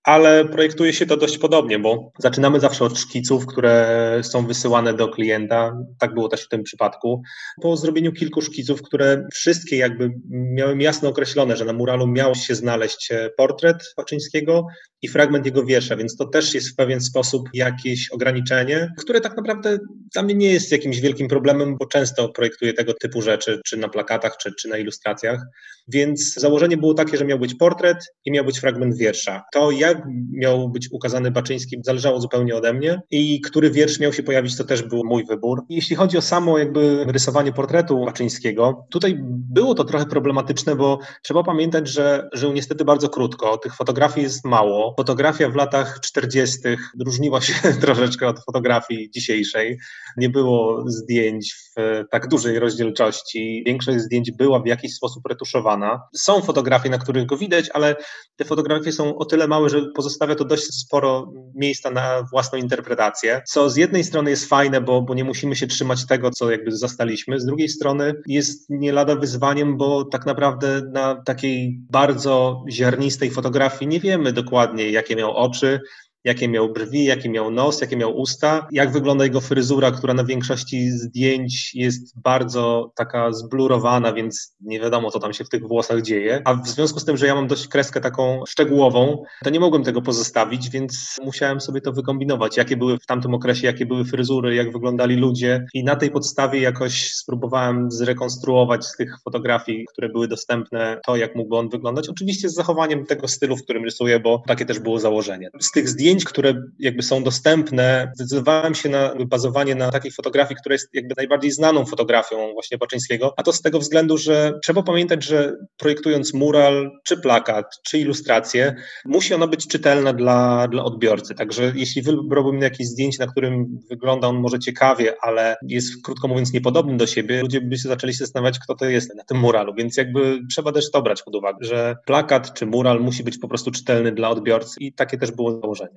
ale 0.04 0.44
projektuje 0.44 0.92
się 0.92 1.06
to 1.06 1.16
dość 1.16 1.38
podobnie, 1.38 1.78
bo 1.78 2.12
zaczynamy 2.18 2.60
zawsze 2.60 2.84
od 2.84 2.98
szkiców, 2.98 3.46
które 3.46 4.18
są 4.22 4.46
wysyłane 4.46 4.94
do 4.94 5.08
klienta. 5.08 5.76
Tak 5.98 6.14
było 6.14 6.28
też 6.28 6.44
w 6.44 6.48
tym 6.48 6.62
przypadku. 6.62 7.22
Po 7.62 7.76
zrobieniu 7.76 8.12
kilku 8.12 8.42
szkiców, 8.42 8.82
które 8.82 9.26
wszystkie 9.34 9.76
jakby 9.76 10.10
miałem 10.30 10.80
jasno 10.80 11.08
określone, 11.08 11.56
że 11.56 11.64
na 11.64 11.72
muralu 11.72 12.06
miał 12.06 12.34
się 12.34 12.54
znaleźć 12.54 13.08
portret 13.36 13.76
Paczyńskiego 13.96 14.66
i 15.02 15.08
fragment 15.08 15.46
jego 15.46 15.64
wiersza, 15.64 15.96
więc 15.96 16.16
to 16.16 16.26
też 16.26 16.54
jest 16.54 16.68
w 16.68 16.74
pewien 16.74 17.00
sposób 17.00 17.48
jakieś 17.54 18.10
ograniczenie, 18.10 18.88
które 18.98 19.20
tak 19.20 19.36
naprawdę 19.36 19.78
dla 20.12 20.22
mnie 20.22 20.34
nie 20.34 20.52
jest 20.52 20.72
jakimś 20.72 21.00
wielkim 21.00 21.28
problemem, 21.28 21.76
bo 21.78 21.86
często 21.86 22.28
projektuję 22.28 22.72
tego 22.72 22.94
typu 22.94 23.22
rzeczy, 23.22 23.60
czy 23.66 23.76
na 23.76 23.88
plakatach, 23.88 24.36
czy, 24.36 24.52
czy 24.54 24.68
na 24.68 24.78
ilustracjach. 24.78 25.40
Więc 25.88 26.34
założenie 26.34 26.76
było 26.76 26.94
takie, 26.94 27.16
że 27.16 27.24
miał 27.24 27.38
być 27.38 27.54
portret 27.54 27.96
i 28.24 28.32
miał 28.32 28.44
być 28.44 28.58
fragment 28.58 28.96
wiersza. 28.96 29.42
To 29.52 29.70
jak 29.92 30.02
miał 30.32 30.68
być 30.68 30.88
ukazany 30.92 31.30
Baczyński 31.30 31.76
zależało 31.84 32.20
zupełnie 32.20 32.56
ode 32.56 32.72
mnie 32.72 33.00
i 33.10 33.40
który 33.40 33.70
wiersz 33.70 34.00
miał 34.00 34.12
się 34.12 34.22
pojawić, 34.22 34.56
to 34.56 34.64
też 34.64 34.82
był 34.82 35.04
mój 35.04 35.24
wybór. 35.24 35.62
Jeśli 35.68 35.96
chodzi 35.96 36.18
o 36.18 36.22
samo 36.22 36.58
jakby 36.58 37.04
rysowanie 37.08 37.52
portretu 37.52 38.04
Baczyńskiego, 38.04 38.86
tutaj 38.90 39.18
było 39.52 39.74
to 39.74 39.84
trochę 39.84 40.06
problematyczne, 40.06 40.76
bo 40.76 40.98
trzeba 41.22 41.42
pamiętać, 41.42 41.88
że 41.88 42.28
żył 42.32 42.52
niestety 42.52 42.84
bardzo 42.84 43.08
krótko. 43.08 43.58
Tych 43.58 43.76
fotografii 43.76 44.24
jest 44.24 44.44
mało. 44.44 44.94
Fotografia 44.96 45.48
w 45.48 45.54
latach 45.54 46.00
40. 46.00 46.58
różniła 47.04 47.40
się 47.40 47.54
troszeczkę 47.82 48.28
od 48.28 48.44
fotografii 48.44 49.10
dzisiejszej. 49.10 49.78
Nie 50.16 50.30
było 50.30 50.84
zdjęć 50.86 51.54
w 51.54 52.02
tak 52.10 52.28
dużej 52.28 52.58
rozdzielczości. 52.58 53.62
Większość 53.66 53.98
zdjęć 53.98 54.30
była 54.30 54.60
w 54.60 54.66
jakiś 54.66 54.94
sposób 54.94 55.26
retuszowana. 55.28 56.00
Są 56.16 56.40
fotografie, 56.40 56.90
na 56.90 56.98
których 56.98 57.26
go 57.26 57.36
widać, 57.36 57.70
ale 57.74 57.96
te 58.36 58.44
fotografie 58.44 58.92
są 58.92 59.16
o 59.16 59.24
tyle 59.24 59.48
małe, 59.48 59.68
że 59.68 59.81
pozostawia 59.84 60.34
to 60.34 60.44
dość 60.44 60.64
sporo 60.64 61.32
miejsca 61.54 61.90
na 61.90 62.22
własną 62.30 62.58
interpretację, 62.58 63.42
co 63.46 63.70
z 63.70 63.76
jednej 63.76 64.04
strony 64.04 64.30
jest 64.30 64.48
fajne, 64.48 64.80
bo, 64.80 65.02
bo 65.02 65.14
nie 65.14 65.24
musimy 65.24 65.56
się 65.56 65.66
trzymać 65.66 66.06
tego, 66.06 66.30
co 66.30 66.50
jakby 66.50 66.76
zastaliśmy, 66.76 67.40
z 67.40 67.44
drugiej 67.44 67.68
strony 67.68 68.14
jest 68.26 68.70
nie 68.70 68.92
lada 68.92 69.16
wyzwaniem, 69.16 69.76
bo 69.76 70.04
tak 70.04 70.26
naprawdę 70.26 70.82
na 70.92 71.22
takiej 71.22 71.80
bardzo 71.90 72.64
ziarnistej 72.70 73.30
fotografii 73.30 73.88
nie 73.88 74.00
wiemy 74.00 74.32
dokładnie, 74.32 74.90
jakie 74.90 75.16
miał 75.16 75.36
oczy, 75.36 75.80
jakie 76.24 76.48
miał 76.48 76.72
brwi, 76.72 77.04
jaki 77.04 77.30
miał 77.30 77.50
nos, 77.50 77.80
jakie 77.80 77.96
miał 77.96 78.16
usta, 78.16 78.68
jak 78.72 78.92
wygląda 78.92 79.24
jego 79.24 79.40
fryzura, 79.40 79.90
która 79.90 80.14
na 80.14 80.24
większości 80.24 80.90
zdjęć 80.90 81.74
jest 81.74 82.20
bardzo 82.20 82.92
taka 82.96 83.32
zblurowana, 83.32 84.12
więc 84.12 84.56
nie 84.60 84.80
wiadomo, 84.80 85.10
co 85.10 85.18
tam 85.18 85.32
się 85.32 85.44
w 85.44 85.48
tych 85.48 85.68
włosach 85.68 86.02
dzieje. 86.02 86.42
A 86.44 86.54
w 86.54 86.68
związku 86.68 87.00
z 87.00 87.04
tym, 87.04 87.16
że 87.16 87.26
ja 87.26 87.34
mam 87.34 87.46
dość 87.46 87.68
kreskę 87.68 88.00
taką 88.00 88.42
szczegółową, 88.48 89.24
to 89.44 89.50
nie 89.50 89.60
mogłem 89.60 89.84
tego 89.84 90.02
pozostawić, 90.02 90.70
więc 90.70 91.16
musiałem 91.24 91.60
sobie 91.60 91.80
to 91.80 91.92
wykombinować, 91.92 92.56
jakie 92.56 92.76
były 92.76 92.98
w 92.98 93.06
tamtym 93.06 93.34
okresie, 93.34 93.66
jakie 93.66 93.86
były 93.86 94.04
fryzury, 94.04 94.54
jak 94.54 94.72
wyglądali 94.72 95.16
ludzie 95.16 95.66
i 95.74 95.84
na 95.84 95.96
tej 95.96 96.10
podstawie 96.10 96.60
jakoś 96.60 97.14
spróbowałem 97.14 97.90
zrekonstruować 97.90 98.86
z 98.86 98.96
tych 98.96 99.16
fotografii, 99.24 99.86
które 99.92 100.08
były 100.08 100.28
dostępne, 100.28 101.00
to 101.06 101.16
jak 101.16 101.36
mógłby 101.36 101.56
on 101.56 101.68
wyglądać. 101.68 102.08
Oczywiście 102.08 102.48
z 102.48 102.54
zachowaniem 102.54 103.06
tego 103.06 103.28
stylu, 103.28 103.56
w 103.56 103.62
którym 103.62 103.84
rysuję, 103.84 104.20
bo 104.20 104.42
takie 104.46 104.66
też 104.66 104.78
było 104.78 105.00
założenie. 105.00 105.50
Z 105.60 105.70
tych 105.70 105.88
zdjęć 105.88 106.11
zdjęć, 106.12 106.24
które 106.24 106.54
jakby 106.78 107.02
są 107.02 107.24
dostępne, 107.24 108.12
zdecydowałem 108.14 108.74
się 108.74 108.88
na 108.88 109.14
bazowanie 109.26 109.74
na 109.74 109.90
takiej 109.90 110.12
fotografii, 110.12 110.60
która 110.60 110.72
jest 110.72 110.88
jakby 110.94 111.14
najbardziej 111.16 111.50
znaną 111.50 111.86
fotografią 111.86 112.52
właśnie 112.52 112.78
Baczyńskiego, 112.78 113.34
a 113.36 113.42
to 113.42 113.52
z 113.52 113.62
tego 113.62 113.78
względu, 113.78 114.18
że 114.18 114.52
trzeba 114.62 114.82
pamiętać, 114.82 115.24
że 115.24 115.56
projektując 115.78 116.34
mural, 116.34 116.90
czy 117.04 117.16
plakat, 117.16 117.66
czy 117.84 117.98
ilustrację, 117.98 118.74
musi 119.04 119.34
ona 119.34 119.46
być 119.46 119.66
czytelna 119.66 120.12
dla, 120.12 120.68
dla 120.68 120.84
odbiorcy. 120.84 121.34
Także 121.34 121.72
jeśli 121.74 122.02
wybrałbym 122.02 122.60
jakieś 122.60 122.86
zdjęcie, 122.86 123.18
na 123.20 123.32
którym 123.32 123.78
wygląda 123.90 124.28
on 124.28 124.36
może 124.36 124.58
ciekawie, 124.58 125.14
ale 125.22 125.56
jest 125.68 126.02
krótko 126.04 126.28
mówiąc 126.28 126.52
niepodobny 126.52 126.96
do 126.96 127.06
siebie, 127.06 127.42
ludzie 127.42 127.60
by 127.60 127.76
się 127.76 127.88
zaczęli 127.88 128.12
zastanawiać, 128.12 128.58
kto 128.58 128.74
to 128.74 128.84
jest 128.84 129.14
na 129.16 129.24
tym 129.24 129.38
muralu, 129.38 129.74
więc 129.74 129.96
jakby 129.96 130.40
trzeba 130.50 130.72
też 130.72 130.90
to 130.90 131.02
brać 131.02 131.22
pod 131.22 131.34
uwagę, 131.34 131.58
że 131.66 131.96
plakat 132.06 132.54
czy 132.54 132.66
mural 132.66 133.00
musi 133.00 133.24
być 133.24 133.38
po 133.38 133.48
prostu 133.48 133.70
czytelny 133.70 134.12
dla 134.12 134.30
odbiorcy 134.30 134.80
i 134.80 134.92
takie 134.92 135.18
też 135.18 135.30
było 135.30 135.60
założenie. 135.60 135.96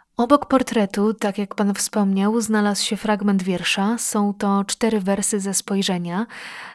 Obok 0.17 0.45
portretu, 0.45 1.13
tak 1.13 1.37
jak 1.37 1.55
pan 1.55 1.73
wspomniał, 1.73 2.41
znalazł 2.41 2.85
się 2.85 2.97
fragment 2.97 3.43
wiersza. 3.43 3.97
Są 3.99 4.33
to 4.33 4.63
cztery 4.67 4.99
wersy 4.99 5.39
ze 5.39 5.53
spojrzenia. 5.53 6.25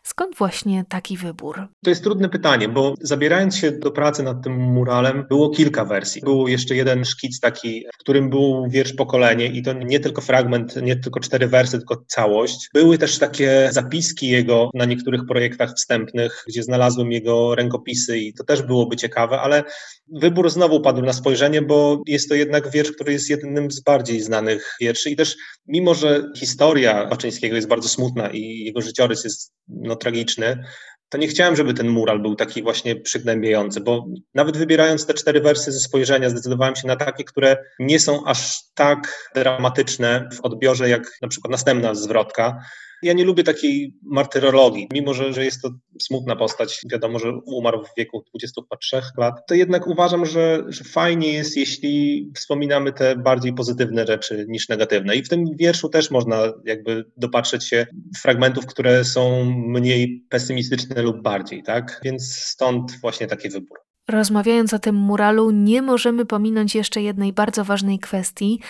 Skąd 0.03 0.37
właśnie 0.37 0.85
taki 0.89 1.17
wybór? 1.17 1.69
To 1.85 1.91
jest 1.91 2.03
trudne 2.03 2.29
pytanie, 2.29 2.69
bo 2.69 2.95
zabierając 3.01 3.57
się 3.57 3.73
do 3.73 3.91
pracy 3.91 4.23
nad 4.23 4.45
tym 4.45 4.57
muralem, 4.57 5.27
było 5.29 5.51
kilka 5.51 5.85
wersji. 5.85 6.23
Był 6.25 6.49
jeszcze 6.49 6.77
jeden 6.77 7.05
szkic 7.05 7.41
taki, 7.41 7.85
w 7.95 7.99
którym 7.99 8.31
był 8.31 8.67
wiersz 8.69 8.93
pokolenie 8.93 9.47
i 9.47 9.63
to 9.63 9.73
nie 9.73 10.01
tylko 10.01 10.21
fragment, 10.21 10.83
nie 10.83 10.97
tylko 10.97 11.21
cztery 11.21 11.49
wersy, 11.49 11.79
tylko 11.79 12.05
całość. 12.07 12.69
Były 12.75 12.99
też 12.99 13.19
takie 13.19 13.69
zapiski 13.73 14.29
jego 14.29 14.71
na 14.75 14.85
niektórych 14.85 15.27
projektach 15.29 15.75
wstępnych, 15.75 16.45
gdzie 16.49 16.63
znalazłem 16.63 17.13
jego 17.13 17.55
rękopisy 17.55 18.19
i 18.19 18.35
to 18.35 18.45
też 18.45 18.63
byłoby 18.63 18.97
ciekawe, 18.97 19.41
ale 19.41 19.65
wybór 20.09 20.51
znowu 20.51 20.81
padł 20.81 21.03
na 21.03 21.13
spojrzenie, 21.13 21.63
bo 21.63 22.03
jest 22.07 22.29
to 22.29 22.35
jednak 22.35 22.71
wiersz, 22.71 22.93
który 22.93 23.13
jest 23.13 23.31
jednym 23.43 23.71
z 23.71 23.81
bardziej 23.81 24.21
znanych 24.21 24.77
wierszy. 24.81 25.11
I 25.11 25.17
też 25.17 25.37
mimo, 25.67 25.95
że 25.95 26.31
historia 26.37 27.07
Baczyńskiego 27.07 27.57
jest 27.57 27.69
bardzo 27.69 27.89
smutna 27.89 28.31
i 28.31 28.65
jego 28.65 28.81
życiorys 28.81 29.25
jest 29.25 29.53
no, 29.69 29.97
tragiczny, 29.97 30.65
to 31.09 31.19
nie 31.19 31.29
chciałem, 31.29 31.57
żeby 31.57 31.75
ten 31.75 31.89
mural 31.89 32.23
był 32.23 32.35
taki 32.35 32.63
właśnie 32.63 32.97
przygnębiający, 32.97 33.81
bo 33.81 34.07
nawet 34.35 34.57
wybierając 34.57 35.07
te 35.07 35.15
cztery 35.15 35.41
wersy 35.41 35.73
ze 35.73 35.81
spojrzenia, 35.81 36.31
zdecydowałem 36.31 36.77
się 36.77 36.87
na 36.87 36.97
takie, 36.97 37.25
które 37.25 37.57
nie 37.79 38.01
są 38.01 38.25
aż 38.25 38.63
tak 38.75 39.31
dramatyczne 39.35 40.29
w 40.33 40.41
odbiorze, 40.41 40.89
jak 40.89 41.19
na 41.23 41.29
przykład 41.29 41.51
następna 41.51 41.95
zwrotka, 41.95 42.59
ja 43.03 43.13
nie 43.13 43.25
lubię 43.25 43.45
takiej 43.45 43.95
martyrologii, 44.03 44.89
mimo 44.93 45.15
że, 45.15 45.33
że 45.33 45.45
jest 45.45 45.63
to 45.63 45.71
smutna 46.03 46.37
postać, 46.37 46.81
wiadomo, 46.93 47.19
że 47.19 47.33
umarł 47.47 47.85
w 47.85 47.99
wieku 47.99 48.25
23 48.31 49.01
lat, 49.19 49.35
to 49.49 49.55
jednak 49.55 49.87
uważam, 49.87 50.27
że, 50.27 50.65
że 50.69 50.85
fajnie 50.85 51.33
jest, 51.33 51.57
jeśli 51.57 52.27
wspominamy 52.37 52.93
te 52.93 53.17
bardziej 53.17 53.53
pozytywne 53.53 54.07
rzeczy 54.07 54.47
niż 54.49 54.69
negatywne. 54.69 55.17
I 55.17 55.23
w 55.23 55.29
tym 55.29 55.45
wierszu 55.59 55.89
też 55.89 56.11
można 56.11 56.53
jakby 56.65 57.05
dopatrzeć 57.17 57.65
się 57.65 57.87
fragmentów, 58.23 58.67
które 58.67 59.05
są 59.05 59.45
mniej 59.45 60.27
pesymistyczne 60.29 61.03
lub 61.03 61.23
bardziej, 61.23 61.63
tak? 61.63 62.01
Więc 62.05 62.35
stąd 62.35 63.01
właśnie 63.01 63.27
taki 63.27 63.49
wybór. 63.49 63.86
Rozmawiając 64.09 64.75
o 64.75 64.79
tym 64.79 64.95
muralu, 64.95 65.51
nie 65.51 65.83
możemy 65.83 66.27
pominąć 66.27 66.75
jeszcze 66.75 67.03
jednej 67.03 67.33
bardzo 67.33 67.65
ważnej 67.65 67.99
kwestii. 67.99 68.61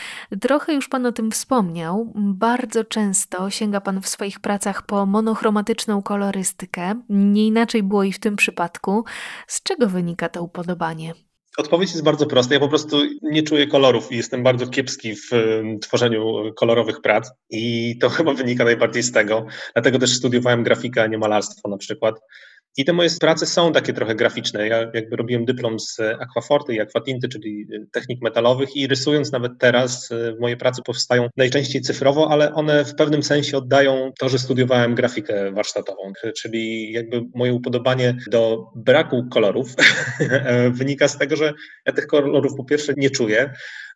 Trochę 0.40 0.74
już 0.74 0.88
Pan 0.88 1.06
o 1.06 1.12
tym 1.12 1.30
wspomniał. 1.30 2.12
Bardzo 2.14 2.84
często 2.84 3.50
sięga 3.50 3.80
Pan 3.80 4.02
w 4.02 4.08
swoich 4.08 4.40
pracach 4.40 4.86
po 4.86 5.06
monochromatyczną 5.06 6.02
kolorystykę. 6.02 7.02
Nie 7.08 7.46
inaczej 7.46 7.82
było 7.82 8.04
i 8.04 8.12
w 8.12 8.18
tym 8.18 8.36
przypadku. 8.36 9.04
Z 9.46 9.62
czego 9.62 9.86
wynika 9.86 10.28
to 10.28 10.42
upodobanie? 10.42 11.14
Odpowiedź 11.56 11.90
jest 11.90 12.04
bardzo 12.04 12.26
prosta. 12.26 12.54
Ja 12.54 12.60
po 12.60 12.68
prostu 12.68 12.96
nie 13.22 13.42
czuję 13.42 13.66
kolorów 13.66 14.12
i 14.12 14.16
jestem 14.16 14.42
bardzo 14.42 14.66
kiepski 14.66 15.14
w 15.14 15.30
tworzeniu 15.82 16.52
kolorowych 16.56 17.00
prac 17.00 17.30
i 17.50 17.94
to 17.98 18.08
chyba 18.16 18.34
wynika 18.34 18.64
najbardziej 18.64 19.02
z 19.02 19.12
tego. 19.12 19.46
Dlatego 19.74 19.98
też 19.98 20.14
studiowałem 20.14 20.62
grafikę, 20.62 21.02
a 21.02 21.06
nie 21.06 21.18
malarstwo 21.18 21.68
na 21.68 21.76
przykład. 21.76 22.20
I 22.76 22.84
te 22.84 22.92
moje 22.92 23.08
prace 23.20 23.46
są 23.46 23.72
takie 23.72 23.92
trochę 23.92 24.14
graficzne. 24.14 24.68
Ja 24.68 24.90
jakby 24.94 25.16
robiłem 25.16 25.44
dyplom 25.44 25.80
z 25.80 26.00
aquaforty 26.00 26.74
i 26.74 26.80
aquatinty, 26.80 27.28
czyli 27.28 27.66
technik 27.92 28.22
metalowych 28.22 28.76
i 28.76 28.86
rysując 28.86 29.32
nawet 29.32 29.52
teraz, 29.58 30.10
y, 30.10 30.36
moje 30.40 30.56
prace 30.56 30.82
powstają 30.82 31.28
najczęściej 31.36 31.82
cyfrowo, 31.82 32.30
ale 32.30 32.54
one 32.54 32.84
w 32.84 32.94
pewnym 32.94 33.22
sensie 33.22 33.58
oddają 33.58 34.12
to, 34.18 34.28
że 34.28 34.38
studiowałem 34.38 34.94
grafikę 34.94 35.52
warsztatową, 35.52 36.12
czyli 36.36 36.92
jakby 36.92 37.22
moje 37.34 37.54
upodobanie 37.54 38.16
do 38.30 38.66
braku 38.74 39.28
kolorów 39.30 39.68
wynika 40.70 41.08
z 41.08 41.18
tego, 41.18 41.36
że 41.36 41.52
ja 41.86 41.92
tych 41.92 42.06
kolorów 42.06 42.52
po 42.56 42.64
pierwsze 42.64 42.94
nie 42.96 43.10
czuję, 43.10 43.50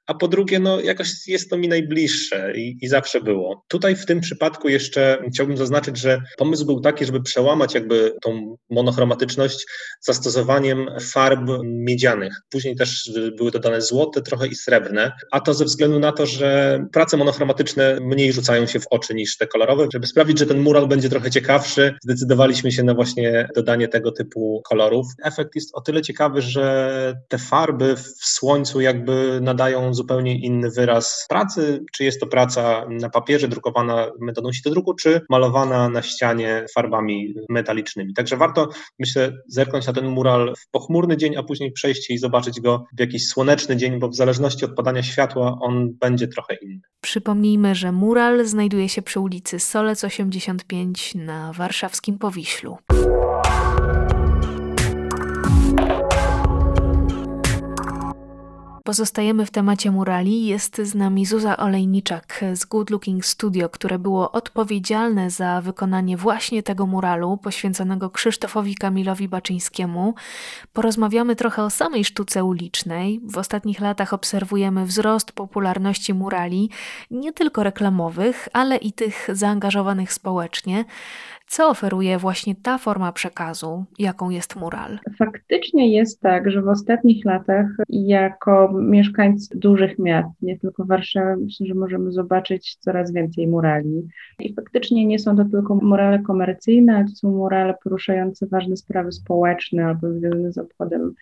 a 0.06 0.14
po 0.14 0.28
drugie, 0.28 0.58
no 0.58 0.80
jakoś 0.80 1.08
jest 1.26 1.50
to 1.50 1.58
mi 1.58 1.68
najbliższe 1.68 2.52
i, 2.56 2.78
i, 2.80 2.88
zawsze 2.88 3.20
było. 3.20 3.64
Tutaj 3.68 3.96
w 3.96 4.06
tym 4.06 4.20
przypadku 4.20 4.68
jeszcze 4.68 5.22
chciałbym 5.32 5.56
zaznaczyć, 5.56 5.98
że 5.98 6.22
pomysł 6.38 6.66
był 6.66 6.80
taki, 6.80 7.04
żeby 7.04 7.22
przełamać 7.22 7.74
jakby 7.74 8.14
tą 8.22 8.56
monochromatyczność 8.70 9.66
zastosowaniem 10.00 10.86
farb 11.00 11.40
miedzianych. 11.64 12.34
Później 12.50 12.76
też 12.76 13.10
były 13.36 13.50
dodane 13.50 13.82
złote 13.82 14.22
trochę 14.22 14.46
i 14.46 14.54
srebrne, 14.54 15.12
a 15.32 15.40
to 15.40 15.54
ze 15.54 15.64
względu 15.64 15.98
na 15.98 16.12
to, 16.12 16.26
że 16.26 16.80
prace 16.92 17.16
monochromatyczne 17.16 17.98
mniej 18.00 18.32
rzucają 18.32 18.66
się 18.66 18.80
w 18.80 18.86
oczy 18.90 19.14
niż 19.14 19.36
te 19.36 19.46
kolorowe. 19.46 19.88
Żeby 19.92 20.06
sprawić, 20.06 20.38
że 20.38 20.46
ten 20.46 20.60
mural 20.60 20.88
będzie 20.88 21.08
trochę 21.08 21.30
ciekawszy, 21.30 21.94
zdecydowaliśmy 22.02 22.72
się 22.72 22.82
na 22.82 22.94
właśnie 22.94 23.48
dodanie 23.54 23.88
tego 23.88 24.12
typu 24.12 24.62
kolorów. 24.64 25.06
Efekt 25.24 25.54
jest 25.54 25.70
o 25.74 25.80
tyle 25.80 26.02
ciekawy, 26.02 26.42
że 26.42 27.14
te 27.28 27.38
farby 27.38 27.96
w 27.96 28.26
słońcu 28.26 28.80
jakby 28.80 29.38
nadają 29.42 29.89
zupełnie 29.94 30.40
inny 30.40 30.70
wyraz 30.70 31.26
pracy, 31.28 31.84
czy 31.92 32.04
jest 32.04 32.20
to 32.20 32.26
praca 32.26 32.86
na 32.90 33.10
papierze 33.10 33.48
drukowana 33.48 34.10
metodą 34.20 34.50
druku, 34.70 34.94
czy 34.94 35.20
malowana 35.30 35.88
na 35.88 36.02
ścianie 36.02 36.66
farbami 36.74 37.34
metalicznymi. 37.48 38.14
Także 38.14 38.36
warto, 38.36 38.68
myślę, 38.98 39.32
zerknąć 39.48 39.86
na 39.86 39.92
ten 39.92 40.06
mural 40.06 40.54
w 40.58 40.70
pochmurny 40.70 41.16
dzień, 41.16 41.36
a 41.36 41.42
później 41.42 41.72
przejść 41.72 42.10
i 42.10 42.18
zobaczyć 42.18 42.60
go 42.60 42.84
w 42.96 43.00
jakiś 43.00 43.28
słoneczny 43.28 43.76
dzień, 43.76 43.98
bo 43.98 44.08
w 44.08 44.14
zależności 44.14 44.64
od 44.64 44.74
padania 44.74 45.02
światła 45.02 45.58
on 45.60 45.92
będzie 46.00 46.28
trochę 46.28 46.54
inny. 46.54 46.80
Przypomnijmy, 47.00 47.74
że 47.74 47.92
mural 47.92 48.46
znajduje 48.46 48.88
się 48.88 49.02
przy 49.02 49.20
ulicy 49.20 49.60
Solec 49.60 50.04
85 50.04 51.14
na 51.14 51.52
warszawskim 51.52 52.18
Powiślu. 52.18 52.76
Pozostajemy 58.90 59.46
w 59.46 59.50
temacie 59.50 59.90
murali. 59.90 60.46
Jest 60.46 60.76
z 60.76 60.94
nami 60.94 61.26
Zuza 61.26 61.56
Olejniczak 61.56 62.44
z 62.54 62.64
Good 62.64 62.90
Looking 62.90 63.26
Studio, 63.26 63.68
które 63.68 63.98
było 63.98 64.32
odpowiedzialne 64.32 65.30
za 65.30 65.60
wykonanie 65.60 66.16
właśnie 66.16 66.62
tego 66.62 66.86
muralu 66.86 67.36
poświęconego 67.36 68.10
Krzysztofowi 68.10 68.74
Kamilowi 68.74 69.28
Baczyńskiemu. 69.28 70.14
Porozmawiamy 70.72 71.36
trochę 71.36 71.62
o 71.62 71.70
samej 71.70 72.04
sztuce 72.04 72.44
ulicznej. 72.44 73.20
W 73.24 73.38
ostatnich 73.38 73.80
latach 73.80 74.12
obserwujemy 74.12 74.86
wzrost 74.86 75.32
popularności 75.32 76.14
murali, 76.14 76.70
nie 77.10 77.32
tylko 77.32 77.62
reklamowych, 77.62 78.48
ale 78.52 78.76
i 78.76 78.92
tych 78.92 79.28
zaangażowanych 79.32 80.12
społecznie. 80.12 80.84
Co 81.50 81.68
oferuje 81.68 82.18
właśnie 82.18 82.54
ta 82.54 82.78
forma 82.78 83.12
przekazu, 83.12 83.84
jaką 83.98 84.30
jest 84.30 84.56
mural? 84.56 84.98
Faktycznie 85.18 85.92
jest 85.96 86.20
tak, 86.20 86.50
że 86.50 86.62
w 86.62 86.68
ostatnich 86.68 87.24
latach, 87.24 87.66
jako 87.88 88.72
mieszkańcy 88.72 89.58
dużych 89.58 89.98
miast, 89.98 90.42
nie 90.42 90.58
tylko 90.58 90.84
Warszawy, 90.84 91.36
myślę, 91.36 91.66
że 91.66 91.74
możemy 91.74 92.12
zobaczyć 92.12 92.76
coraz 92.76 93.12
więcej 93.12 93.46
murali. 93.46 94.08
I 94.38 94.54
faktycznie 94.54 95.06
nie 95.06 95.18
są 95.18 95.36
to 95.36 95.44
tylko 95.44 95.74
murale 95.74 96.18
komercyjne, 96.18 96.96
ale 96.96 97.04
to 97.04 97.10
są 97.10 97.30
murale 97.30 97.74
poruszające 97.84 98.46
ważne 98.46 98.76
sprawy 98.76 99.12
społeczne 99.12 99.86
albo 99.86 100.12
związane 100.12 100.52
z 100.52 100.58
obchodem 100.58 101.14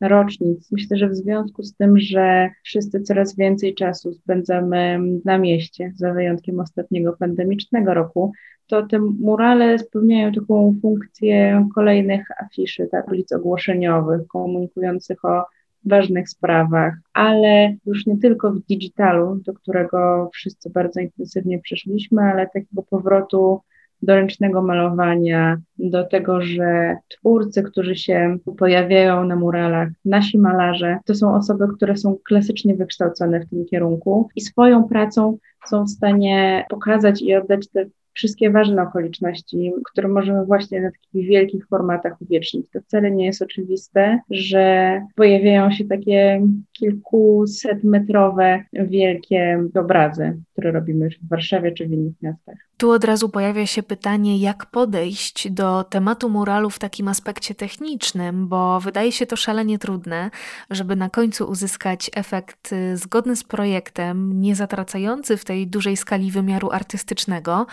rocznic. 0.00 0.72
Myślę, 0.72 0.96
że 0.96 1.08
w 1.08 1.16
związku 1.16 1.62
z 1.62 1.74
tym, 1.74 1.98
że 1.98 2.50
wszyscy 2.62 3.00
coraz 3.00 3.36
więcej 3.36 3.74
czasu 3.74 4.12
spędzamy 4.12 5.00
na 5.24 5.38
mieście, 5.38 5.92
za 5.96 6.12
wyjątkiem 6.12 6.60
ostatniego 6.60 7.16
pandemicznego 7.18 7.94
roku, 7.94 8.32
to 8.66 8.86
te 8.86 8.98
murale 8.98 9.78
spełniają 9.78 10.32
taką 10.32 10.74
funkcję 10.82 11.68
kolejnych 11.74 12.26
afiszy, 12.44 12.88
tablic 12.90 13.32
ogłoszeniowych, 13.32 14.26
komunikujących 14.26 15.24
o 15.24 15.44
ważnych 15.84 16.28
sprawach, 16.28 16.94
ale 17.12 17.76
już 17.86 18.06
nie 18.06 18.18
tylko 18.18 18.52
w 18.52 18.60
digitalu, 18.60 19.36
do 19.36 19.54
którego 19.54 20.30
wszyscy 20.32 20.70
bardzo 20.70 21.00
intensywnie 21.00 21.58
przeszliśmy, 21.58 22.22
ale 22.22 22.46
takiego 22.46 22.82
powrotu 22.82 23.60
do 24.02 24.14
ręcznego 24.14 24.62
malowania, 24.62 25.56
do 25.78 26.04
tego, 26.04 26.42
że 26.42 26.96
twórcy, 27.08 27.62
którzy 27.62 27.96
się 27.96 28.38
pojawiają 28.58 29.24
na 29.24 29.36
muralach, 29.36 29.88
nasi 30.04 30.38
malarze, 30.38 30.98
to 31.04 31.14
są 31.14 31.34
osoby, 31.34 31.64
które 31.76 31.96
są 31.96 32.16
klasycznie 32.24 32.74
wykształcone 32.74 33.40
w 33.40 33.50
tym 33.50 33.64
kierunku 33.64 34.28
i 34.36 34.40
swoją 34.40 34.84
pracą 34.84 35.38
są 35.66 35.84
w 35.84 35.90
stanie 35.90 36.66
pokazać 36.68 37.22
i 37.22 37.34
oddać 37.34 37.68
te 37.68 37.86
wszystkie 38.16 38.50
ważne 38.50 38.82
okoliczności, 38.82 39.72
które 39.92 40.08
możemy 40.08 40.44
właśnie 40.46 40.80
na 40.80 40.90
takich 40.90 41.28
wielkich 41.28 41.66
formatach 41.66 42.22
uwiecznić. 42.22 42.66
To 42.72 42.80
wcale 42.80 43.10
nie 43.10 43.26
jest 43.26 43.42
oczywiste, 43.42 44.20
że 44.30 45.00
pojawiają 45.14 45.70
się 45.70 45.84
takie 45.84 46.42
kilkuset 46.72 47.84
metrowe 47.84 48.64
wielkie 48.72 49.64
obrazy, 49.74 50.36
które 50.56 50.72
robimy 50.72 51.08
w 51.10 51.28
Warszawie 51.28 51.72
czy 51.72 51.86
w 51.86 51.92
innych 51.92 52.22
miastach. 52.22 52.54
Tu 52.76 52.90
od 52.90 53.04
razu 53.04 53.28
pojawia 53.28 53.66
się 53.66 53.82
pytanie, 53.82 54.38
jak 54.38 54.66
podejść 54.66 55.50
do 55.50 55.84
tematu 55.84 56.28
muralu 56.28 56.70
w 56.70 56.78
takim 56.78 57.08
aspekcie 57.08 57.54
technicznym, 57.54 58.48
bo 58.48 58.80
wydaje 58.80 59.12
się 59.12 59.26
to 59.26 59.36
szalenie 59.36 59.78
trudne, 59.78 60.30
żeby 60.70 60.96
na 60.96 61.10
końcu 61.10 61.50
uzyskać 61.50 62.10
efekt 62.14 62.72
y, 62.72 62.96
zgodny 62.96 63.36
z 63.36 63.44
projektem, 63.44 64.40
nie 64.40 64.54
zatracający 64.54 65.36
w 65.36 65.44
tej 65.44 65.66
dużej 65.66 65.96
skali 65.96 66.30
wymiaru 66.30 66.70
artystycznego. 66.70 67.66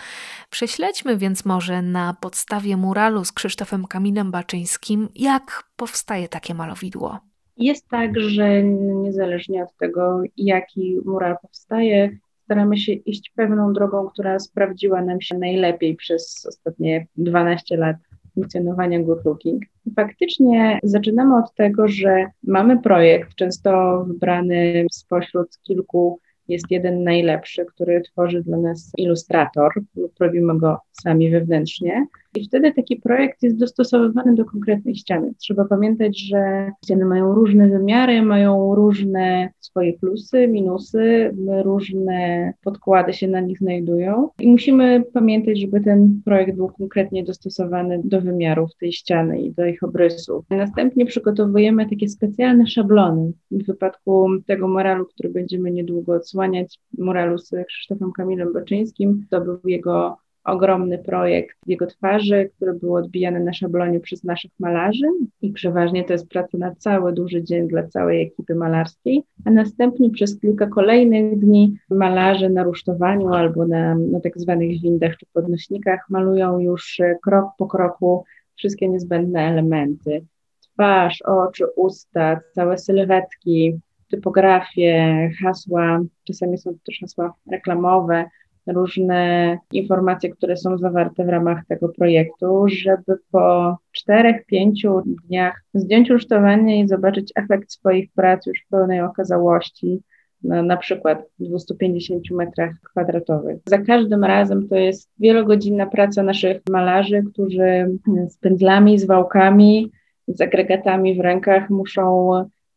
Prześledźmy 0.50 1.16
więc 1.16 1.44
może 1.44 1.82
na 1.82 2.14
podstawie 2.20 2.76
muralu 2.76 3.24
z 3.24 3.32
Krzysztofem 3.32 3.86
Kamilem 3.86 4.30
Baczyńskim, 4.30 5.08
jak 5.14 5.64
powstaje 5.76 6.28
takie 6.28 6.54
malowidło. 6.54 7.20
Jest 7.56 7.88
tak, 7.88 8.20
że 8.20 8.62
niezależnie 8.62 9.62
od 9.62 9.76
tego, 9.76 10.22
jaki 10.36 10.98
mural 11.04 11.36
powstaje, 11.42 12.18
staramy 12.44 12.78
się 12.78 12.92
iść 12.92 13.32
pewną 13.36 13.72
drogą, 13.72 14.08
która 14.08 14.38
sprawdziła 14.38 15.02
nam 15.02 15.20
się 15.20 15.38
najlepiej 15.38 15.96
przez 15.96 16.46
ostatnie 16.48 17.06
12 17.16 17.76
lat 17.76 17.96
funkcjonowania 18.34 19.02
Good 19.02 19.24
Looking. 19.24 19.62
Faktycznie 19.96 20.78
zaczynamy 20.82 21.36
od 21.36 21.54
tego, 21.54 21.88
że 21.88 22.26
mamy 22.42 22.82
projekt, 22.82 23.34
często 23.34 24.04
wybrany 24.08 24.86
spośród 24.92 25.58
kilku 25.62 26.20
jest 26.48 26.70
jeden 26.70 27.04
najlepszy, 27.04 27.64
który 27.64 28.00
tworzy 28.00 28.42
dla 28.42 28.58
nas 28.58 28.92
ilustrator 28.98 29.72
lub 29.96 30.12
robimy 30.20 30.58
go 30.58 30.78
sami 30.92 31.30
wewnętrznie. 31.30 32.06
I 32.34 32.44
wtedy 32.44 32.72
taki 32.72 32.96
projekt 32.96 33.42
jest 33.42 33.56
dostosowywany 33.56 34.34
do 34.34 34.44
konkretnej 34.44 34.94
ściany. 34.94 35.32
Trzeba 35.38 35.64
pamiętać, 35.64 36.20
że 36.20 36.70
ściany 36.84 37.04
mają 37.04 37.34
różne 37.34 37.68
wymiary, 37.68 38.22
mają 38.22 38.74
różne 38.74 39.48
swoje 39.60 39.92
plusy, 39.92 40.48
minusy, 40.48 41.34
różne 41.64 42.52
podkłady 42.64 43.12
się 43.12 43.28
na 43.28 43.40
nich 43.40 43.58
znajdują. 43.58 44.28
I 44.40 44.48
musimy 44.48 45.04
pamiętać, 45.12 45.60
żeby 45.60 45.80
ten 45.80 46.20
projekt 46.24 46.56
był 46.56 46.68
konkretnie 46.68 47.24
dostosowany 47.24 48.00
do 48.04 48.20
wymiarów 48.20 48.70
tej 48.80 48.92
ściany 48.92 49.40
i 49.40 49.52
do 49.52 49.66
ich 49.66 49.82
obrysów. 49.82 50.44
Następnie 50.50 51.06
przygotowujemy 51.06 51.88
takie 51.90 52.08
specjalne 52.08 52.66
szablony. 52.66 53.32
W 53.50 53.66
wypadku 53.66 54.28
tego 54.46 54.68
moralu, 54.68 55.06
który 55.06 55.28
będziemy 55.28 55.70
niedługo 55.70 56.14
odsłaniać, 56.14 56.80
moralu 56.98 57.38
z 57.38 57.50
Krzysztofem 57.68 58.12
Kamilem 58.12 58.52
Baczyńskim, 58.52 59.26
to 59.30 59.40
był 59.40 59.58
jego 59.64 60.23
ogromny 60.44 60.98
projekt 60.98 61.56
jego 61.66 61.86
twarzy, 61.86 62.50
który 62.56 62.72
był 62.72 62.94
odbijany 62.94 63.40
na 63.40 63.52
szablonie 63.52 64.00
przez 64.00 64.24
naszych 64.24 64.50
malarzy. 64.58 65.06
I 65.42 65.52
przeważnie 65.52 66.04
to 66.04 66.12
jest 66.12 66.28
praca 66.28 66.58
na 66.58 66.74
cały 66.74 67.12
duży 67.12 67.44
dzień 67.44 67.68
dla 67.68 67.82
całej 67.82 68.22
ekipy 68.22 68.54
malarskiej, 68.54 69.22
a 69.44 69.50
następnie 69.50 70.10
przez 70.10 70.40
kilka 70.40 70.66
kolejnych 70.66 71.38
dni 71.38 71.78
malarze 71.90 72.50
na 72.50 72.62
rusztowaniu 72.62 73.28
albo 73.28 73.66
na, 73.66 73.94
na 73.94 74.20
tak 74.20 74.38
zwanych 74.38 74.80
windach 74.80 75.16
czy 75.16 75.26
podnośnikach 75.32 76.00
malują 76.10 76.58
już 76.58 77.00
krok 77.22 77.46
po 77.58 77.66
kroku 77.66 78.24
wszystkie 78.56 78.88
niezbędne 78.88 79.40
elementy. 79.40 80.24
Twarz, 80.60 81.22
oczy, 81.22 81.66
usta, 81.76 82.40
całe 82.54 82.78
sylwetki, 82.78 83.80
typografie, 84.10 85.30
hasła, 85.42 86.00
czasami 86.24 86.58
są 86.58 86.74
też 86.86 86.98
hasła 87.00 87.34
reklamowe, 87.52 88.24
różne 88.66 89.58
informacje, 89.72 90.30
które 90.30 90.56
są 90.56 90.78
zawarte 90.78 91.24
w 91.24 91.28
ramach 91.28 91.66
tego 91.68 91.88
projektu, 91.88 92.64
żeby 92.68 93.18
po 93.30 93.76
czterech, 93.92 94.46
pięciu 94.46 95.02
dniach 95.26 95.62
zdjąć 95.74 96.10
rusztowanie 96.10 96.80
i 96.80 96.88
zobaczyć 96.88 97.32
efekt 97.36 97.72
swoich 97.72 98.12
prac 98.12 98.46
już 98.46 98.58
w 98.66 98.68
pełnej 98.68 99.00
okazałości, 99.00 100.02
na, 100.42 100.62
na 100.62 100.76
przykład 100.76 101.26
250 101.38 102.30
metrach 102.30 102.72
kwadratowych. 102.90 103.58
Za 103.66 103.78
każdym 103.78 104.24
razem 104.24 104.68
to 104.68 104.76
jest 104.76 105.10
wielogodzinna 105.18 105.86
praca 105.86 106.22
naszych 106.22 106.62
malarzy, 106.70 107.22
którzy 107.32 107.98
z 108.28 108.38
pędzlami, 108.38 108.98
z 108.98 109.06
wałkami, 109.06 109.92
z 110.28 110.40
agregatami 110.40 111.14
w 111.14 111.20
rękach 111.20 111.70
muszą 111.70 112.30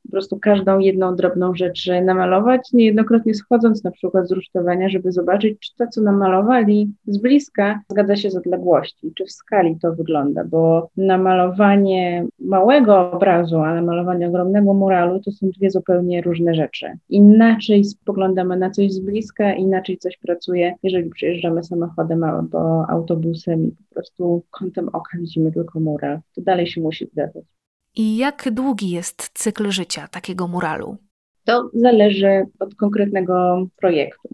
po 0.08 0.12
prostu 0.12 0.40
każdą 0.40 0.80
jedną 0.80 1.16
drobną 1.16 1.56
rzecz 1.56 1.90
namalować, 2.06 2.62
niejednokrotnie 2.74 3.34
schodząc 3.34 3.84
na 3.84 3.92
przykład 3.92 4.28
z 4.28 4.32
rusztowania, 4.32 4.90
żeby 4.90 5.12
zobaczyć, 5.12 5.60
czy 5.60 5.76
to, 5.76 5.88
co 5.88 6.02
namalowali 6.02 6.92
z 7.08 7.18
bliska, 7.18 7.82
zgadza 7.90 8.16
się 8.16 8.30
z 8.30 8.36
odległości, 8.36 9.12
czy 9.16 9.26
w 9.26 9.32
skali 9.32 9.78
to 9.82 9.96
wygląda, 9.96 10.44
bo 10.44 10.90
namalowanie 10.98 12.26
małego 12.40 13.12
obrazu, 13.12 13.58
a 13.58 13.76
namalowanie 13.76 14.28
ogromnego 14.28 14.74
muralu 14.74 15.20
to 15.20 15.32
są 15.32 15.50
dwie 15.50 15.70
zupełnie 15.70 16.22
różne 16.22 16.54
rzeczy. 16.54 16.86
Inaczej 17.10 17.84
spoglądamy 17.84 18.58
na 18.58 18.70
coś 18.70 18.92
z 18.92 19.00
bliska, 19.00 19.54
inaczej 19.54 19.98
coś 19.98 20.18
pracuje, 20.18 20.76
jeżeli 20.84 21.10
przyjeżdżamy 21.10 21.64
samochodem 21.64 22.24
albo 22.24 22.90
autobusem 22.90 23.68
i 23.68 23.72
po 23.72 23.94
prostu 23.94 24.44
kątem 24.52 24.90
oka 24.90 25.18
widzimy 25.18 25.52
tylko 25.52 25.80
mural. 25.80 26.20
To 26.36 26.42
dalej 26.42 26.68
się 26.68 26.82
musi 26.82 27.06
zgadzać. 27.06 27.57
I 27.98 28.18
jak 28.18 28.52
długi 28.52 28.90
jest 28.90 29.30
cykl 29.34 29.72
życia 29.72 30.08
takiego 30.08 30.48
muralu? 30.48 30.98
To 31.44 31.70
zależy 31.74 32.46
od 32.60 32.76
konkretnego 32.76 33.68
projektu. 33.76 34.30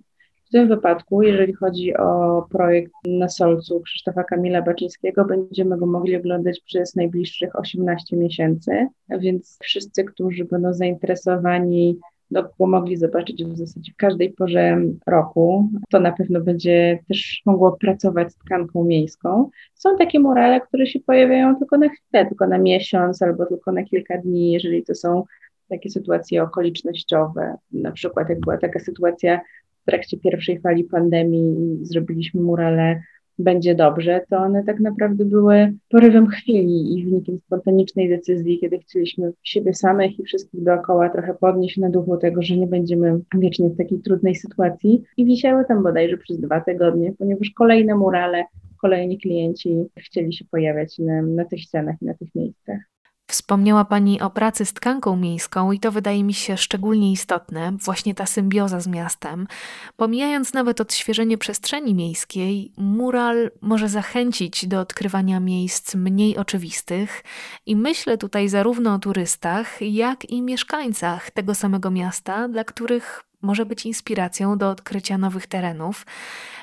W 0.45 0.49
tym 0.51 0.67
wypadku, 0.67 1.21
jeżeli 1.21 1.53
chodzi 1.53 1.97
o 1.97 2.41
projekt 2.49 2.91
na 3.05 3.29
Solcu 3.29 3.81
Krzysztofa 3.81 4.23
Kamila 4.23 4.61
Baczyńskiego, 4.61 5.25
będziemy 5.25 5.77
go 5.77 5.85
mogli 5.85 6.15
oglądać 6.15 6.61
przez 6.65 6.95
najbliższych 6.95 7.55
18 7.55 8.17
miesięcy, 8.17 8.87
więc 9.09 9.57
wszyscy, 9.61 10.03
którzy 10.03 10.45
będą 10.45 10.73
zainteresowani 10.73 11.99
go 12.31 12.67
mogli 12.67 12.97
zobaczyć 12.97 13.43
w 13.45 13.57
zasadzie 13.57 13.91
w 13.93 13.95
każdej 13.95 14.33
porze 14.33 14.81
roku. 15.07 15.69
To 15.91 15.99
na 15.99 16.11
pewno 16.11 16.41
będzie 16.41 16.99
też 17.07 17.41
mogło 17.45 17.71
pracować 17.71 18.31
z 18.31 18.35
tkanką 18.35 18.83
miejską. 18.83 19.49
Są 19.73 19.97
takie 19.97 20.19
murale, 20.19 20.61
które 20.61 20.87
się 20.87 20.99
pojawiają 20.99 21.55
tylko 21.55 21.77
na 21.77 21.89
chwilę, 21.89 22.25
tylko 22.25 22.47
na 22.47 22.57
miesiąc 22.57 23.21
albo 23.21 23.45
tylko 23.45 23.71
na 23.71 23.83
kilka 23.83 24.17
dni, 24.17 24.51
jeżeli 24.51 24.83
to 24.83 24.95
są 24.95 25.23
takie 25.69 25.89
sytuacje 25.89 26.43
okolicznościowe. 26.43 27.55
Na 27.71 27.91
przykład 27.91 28.29
jak 28.29 28.39
była 28.39 28.57
taka 28.57 28.79
sytuacja 28.79 29.41
w 29.81 29.85
trakcie 29.85 30.17
pierwszej 30.17 30.59
fali 30.59 30.83
pandemii 30.83 31.81
i 31.81 31.85
zrobiliśmy 31.85 32.41
murale 32.41 33.01
będzie 33.39 33.75
dobrze, 33.75 34.21
to 34.29 34.37
one 34.37 34.63
tak 34.63 34.79
naprawdę 34.79 35.25
były 35.25 35.73
porywem 35.89 36.27
chwili 36.27 36.99
i 36.99 37.05
wynikiem 37.05 37.39
spontanicznej 37.39 38.09
decyzji, 38.09 38.59
kiedy 38.59 38.79
chcieliśmy 38.79 39.31
siebie 39.43 39.73
samych 39.73 40.19
i 40.19 40.23
wszystkich 40.23 40.63
dookoła 40.63 41.09
trochę 41.09 41.33
podnieść 41.33 41.77
na 41.77 41.89
duchu 41.89 42.17
tego, 42.17 42.41
że 42.41 42.57
nie 42.57 42.67
będziemy 42.67 43.19
wiecznie 43.35 43.69
w 43.69 43.77
takiej 43.77 43.99
trudnej 43.99 44.35
sytuacji. 44.35 45.03
I 45.17 45.25
wisiały 45.25 45.65
tam 45.65 45.83
bodajże 45.83 46.17
przez 46.17 46.39
dwa 46.39 46.61
tygodnie, 46.61 47.13
ponieważ 47.19 47.49
kolejne 47.49 47.95
murale, 47.95 48.43
kolejni 48.81 49.17
klienci 49.17 49.85
chcieli 49.97 50.33
się 50.33 50.45
pojawiać 50.45 50.99
na, 50.99 51.21
na 51.21 51.45
tych 51.45 51.59
ścianach 51.59 51.95
i 52.01 52.05
na 52.05 52.13
tych 52.13 52.35
miejscach. 52.35 52.79
Wspomniała 53.27 53.85
Pani 53.85 54.21
o 54.21 54.29
pracy 54.29 54.65
z 54.65 54.73
tkanką 54.73 55.15
miejską 55.15 55.71
i 55.71 55.79
to 55.79 55.91
wydaje 55.91 56.23
mi 56.23 56.33
się 56.33 56.57
szczególnie 56.57 57.11
istotne, 57.11 57.71
właśnie 57.71 58.15
ta 58.15 58.25
symbioza 58.25 58.79
z 58.79 58.87
miastem. 58.87 59.47
Pomijając 59.97 60.53
nawet 60.53 60.81
odświeżenie 60.81 61.37
przestrzeni 61.37 61.95
miejskiej, 61.95 62.71
mural 62.77 63.51
może 63.61 63.89
zachęcić 63.89 64.67
do 64.67 64.79
odkrywania 64.79 65.39
miejsc 65.39 65.95
mniej 65.95 66.37
oczywistych 66.37 67.23
i 67.65 67.75
myślę 67.75 68.17
tutaj 68.17 68.49
zarówno 68.49 68.93
o 68.93 68.99
turystach, 68.99 69.81
jak 69.81 70.25
i 70.25 70.41
mieszkańcach 70.41 71.31
tego 71.31 71.55
samego 71.55 71.91
miasta, 71.91 72.47
dla 72.47 72.63
których 72.63 73.23
może 73.43 73.65
być 73.65 73.85
inspiracją 73.85 74.57
do 74.57 74.69
odkrycia 74.69 75.17
nowych 75.17 75.47
terenów. 75.47 76.05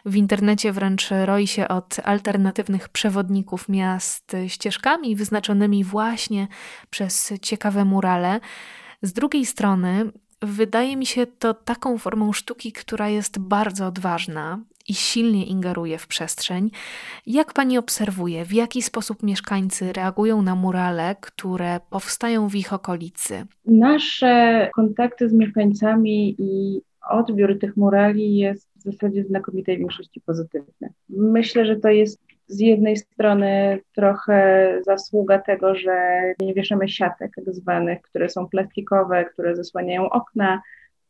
W 0.05 0.17
internecie 0.17 0.73
wręcz 0.73 1.11
roi 1.25 1.47
się 1.47 1.69
od 1.69 1.97
alternatywnych 2.05 2.89
przewodników 2.89 3.69
miast 3.69 4.37
ścieżkami 4.49 5.17
wyznaczonymi 5.17 5.85
właśnie 5.85 6.49
przez 6.91 7.33
ciekawe 7.43 7.85
murale. 7.85 8.41
Z 9.03 9.13
drugiej 9.13 9.47
strony, 9.47 10.13
wydaje 10.43 10.97
mi 10.97 11.07
się 11.07 11.27
to 11.27 11.55
taką 11.55 11.99
formą 11.99 12.33
sztuki, 12.33 12.73
która 12.73 13.09
jest 13.09 13.39
bardzo 13.39 13.87
odważna 13.87 14.59
i 14.89 14.95
silnie 14.95 15.47
ingeruje 15.47 15.99
w 15.99 16.07
przestrzeń. 16.07 16.71
Jak 17.27 17.53
pani 17.53 17.79
obserwuje, 17.79 18.45
w 18.45 18.53
jaki 18.53 18.83
sposób 18.83 19.23
mieszkańcy 19.23 19.93
reagują 19.93 20.43
na 20.43 20.55
murale, 20.55 21.17
które 21.21 21.81
powstają 21.91 22.49
w 22.49 22.55
ich 22.55 22.73
okolicy? 22.73 23.47
Nasze 23.67 24.71
kontakty 24.75 25.29
z 25.29 25.33
mieszkańcami 25.33 26.37
i 26.39 26.81
odbiór 27.11 27.59
tych 27.59 27.77
murali 27.77 28.37
jest 28.37 28.69
w 28.77 28.83
zasadzie 28.83 29.25
znakomitej 29.25 29.79
większości 29.79 30.21
pozytywny. 30.21 30.93
Myślę, 31.09 31.67
że 31.67 31.77
to 31.77 31.89
jest 31.89 32.21
z 32.47 32.61
jednej 32.61 32.97
strony 32.97 33.81
trochę 33.95 34.69
zasługa 34.87 35.39
tego, 35.39 35.75
że 35.75 36.23
nie 36.41 36.55
wieszamy 36.55 36.89
siatek 36.89 37.33
tak 37.37 37.55
zwanych, 37.55 38.03
które 38.03 38.29
są 38.29 38.49
plastikowe, 38.49 39.25
które 39.25 39.57
zasłaniają 39.57 40.11
okna, 40.11 40.63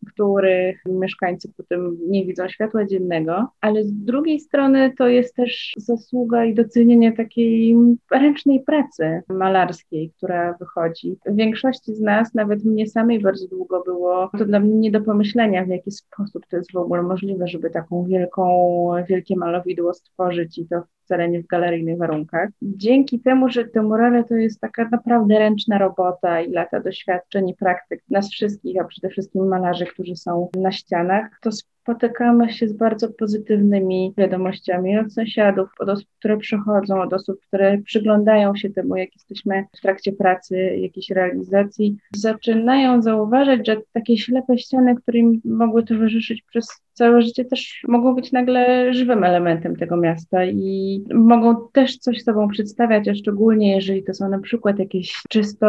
których 0.06 0.82
mieszkańcy 0.86 1.52
potem 1.56 1.98
nie 2.08 2.26
widzą 2.26 2.48
światła 2.48 2.86
dziennego, 2.86 3.48
ale 3.60 3.84
z 3.84 3.92
drugiej 3.92 4.40
strony 4.40 4.92
to 4.98 5.08
jest 5.08 5.34
też 5.34 5.72
zasługa 5.76 6.44
i 6.44 6.54
docenienie 6.54 7.12
takiej 7.12 7.76
ręcznej 8.10 8.60
pracy 8.60 9.22
malarskiej, 9.28 10.12
która 10.16 10.56
wychodzi. 10.60 11.16
W 11.26 11.36
większości 11.36 11.94
z 11.94 12.00
nas, 12.00 12.34
nawet 12.34 12.64
mnie 12.64 12.86
samej 12.86 13.20
bardzo 13.20 13.48
długo 13.48 13.82
było 13.84 14.30
to 14.38 14.44
dla 14.44 14.60
mnie 14.60 14.74
nie 14.74 14.90
do 14.90 15.00
pomyślenia, 15.00 15.64
w 15.64 15.68
jaki 15.68 15.90
sposób 15.90 16.46
to 16.50 16.56
jest 16.56 16.72
w 16.72 16.76
ogóle 16.76 17.02
możliwe, 17.02 17.48
żeby 17.48 17.70
taką 17.70 18.04
wielką, 18.04 18.70
wielkie 19.08 19.36
malowidło 19.36 19.94
stworzyć 19.94 20.58
i 20.58 20.66
to 20.66 20.82
w 21.18 21.46
galeryjnych 21.46 21.98
warunkach. 21.98 22.48
Dzięki 22.62 23.20
temu, 23.20 23.48
że 23.48 23.64
te 23.64 23.82
murale 23.82 24.24
to 24.24 24.34
jest 24.34 24.60
taka 24.60 24.88
naprawdę 24.88 25.38
ręczna 25.38 25.78
robota 25.78 26.40
i 26.40 26.50
lata 26.50 26.80
doświadczeń 26.80 27.48
i 27.48 27.54
praktyk 27.54 28.02
nas 28.10 28.30
wszystkich, 28.30 28.80
a 28.80 28.84
przede 28.84 29.08
wszystkim 29.08 29.48
malarzy, 29.48 29.86
którzy 29.86 30.16
są 30.16 30.48
na 30.56 30.72
ścianach, 30.72 31.38
to 31.42 31.50
spotykamy 31.82 32.52
się 32.52 32.68
z 32.68 32.72
bardzo 32.72 33.08
pozytywnymi 33.08 34.14
wiadomościami 34.16 34.98
od 34.98 35.12
sąsiadów, 35.12 35.68
od 35.78 35.88
osób, 35.88 36.08
które 36.18 36.36
przychodzą, 36.36 37.02
od 37.02 37.12
osób, 37.12 37.40
które 37.46 37.78
przyglądają 37.78 38.56
się 38.56 38.70
temu, 38.70 38.96
jak 38.96 39.14
jesteśmy 39.14 39.64
w 39.76 39.80
trakcie 39.80 40.12
pracy, 40.12 40.56
jakiejś 40.76 41.10
realizacji. 41.10 41.96
Zaczynają 42.16 43.02
zauważać, 43.02 43.66
że 43.66 43.76
takie 43.92 44.18
ślepe 44.18 44.58
ściany, 44.58 44.94
które 44.96 45.18
im 45.18 45.40
mogły 45.44 45.84
towarzyszyć 45.84 46.42
przez 46.42 46.66
całe 46.92 47.22
życie, 47.22 47.44
też 47.44 47.82
mogą 47.88 48.14
być 48.14 48.32
nagle 48.32 48.94
żywym 48.94 49.24
elementem 49.24 49.76
tego 49.76 49.96
miasta 49.96 50.44
i 50.44 51.04
mogą 51.14 51.68
też 51.72 51.98
coś 51.98 52.22
sobą 52.22 52.48
przedstawiać, 52.48 53.08
a 53.08 53.14
szczególnie 53.14 53.74
jeżeli 53.74 54.04
to 54.04 54.14
są 54.14 54.28
na 54.28 54.38
przykład 54.38 54.78
jakieś 54.78 55.22
czysto 55.28 55.66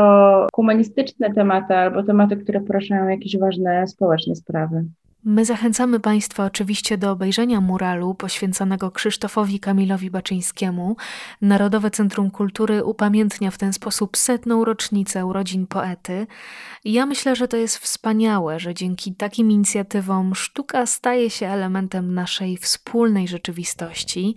humanistyczne 0.53 1.33
tematy 1.33 1.73
albo 1.73 2.03
tematy, 2.03 2.37
które 2.37 2.61
poruszają 2.61 3.07
jakieś 3.07 3.37
ważne 3.37 3.87
społeczne 3.87 4.35
sprawy. 4.35 4.85
My 5.25 5.45
zachęcamy 5.45 5.99
Państwa 5.99 6.45
oczywiście 6.45 6.97
do 6.97 7.11
obejrzenia 7.11 7.61
muralu 7.61 8.15
poświęconego 8.15 8.91
Krzysztofowi 8.91 9.59
Kamilowi 9.59 10.11
Baczyńskiemu. 10.11 10.95
Narodowe 11.41 11.91
Centrum 11.91 12.31
Kultury 12.31 12.83
upamiętnia 12.83 13.51
w 13.51 13.57
ten 13.57 13.73
sposób 13.73 14.17
setną 14.17 14.65
rocznicę 14.65 15.25
urodzin 15.25 15.67
poety. 15.67 16.27
Ja 16.85 17.05
myślę, 17.05 17.35
że 17.35 17.47
to 17.47 17.57
jest 17.57 17.77
wspaniałe, 17.77 18.59
że 18.59 18.73
dzięki 18.73 19.15
takim 19.15 19.51
inicjatywom 19.51 20.35
sztuka 20.35 20.85
staje 20.85 21.29
się 21.29 21.47
elementem 21.47 22.13
naszej 22.13 22.57
wspólnej 22.57 23.27
rzeczywistości. 23.27 24.35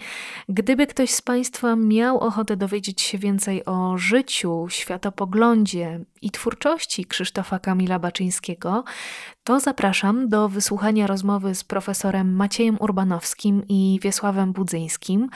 Gdyby 0.48 0.86
ktoś 0.86 1.10
z 1.10 1.22
Państwa 1.22 1.76
miał 1.76 2.18
ochotę 2.18 2.56
dowiedzieć 2.56 3.02
się 3.02 3.18
więcej 3.18 3.64
o 3.64 3.98
życiu, 3.98 4.66
światopoglądzie 4.68 6.00
i 6.24 6.30
twórczości 6.30 7.04
Krzysztofa 7.04 7.58
Kamila 7.58 7.98
Baczyńskiego, 7.98 8.84
to 9.44 9.60
zapraszam 9.60 10.28
do 10.28 10.48
wysłuchania 10.48 11.06
rozmowy 11.06 11.54
z 11.54 11.64
profesorem 11.64 12.36
Maciejem 12.36 12.76
Urbanowskim 12.80 13.62
i 13.68 13.98
Wiesławem 14.02 14.52
Budzyńskim. 14.52 15.28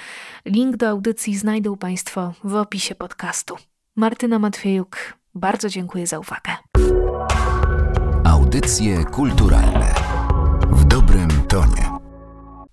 Link 0.46 0.76
do 0.76 0.88
audycji 0.88 1.36
znajdą 1.36 1.76
Państwo 1.76 2.32
w 2.44 2.54
opisie 2.54 2.94
podcastu. 2.94 3.56
Martyna 3.96 4.38
Matwiejuk, 4.38 4.96
bardzo 5.34 5.68
dziękuję 5.68 6.06
za 6.06 6.18
uwagę. 6.18 6.52
Audycje 8.24 9.04
kulturalne 9.04 9.94
w 10.70 10.84
dobrym 10.84 11.28
tonie. 11.48 11.87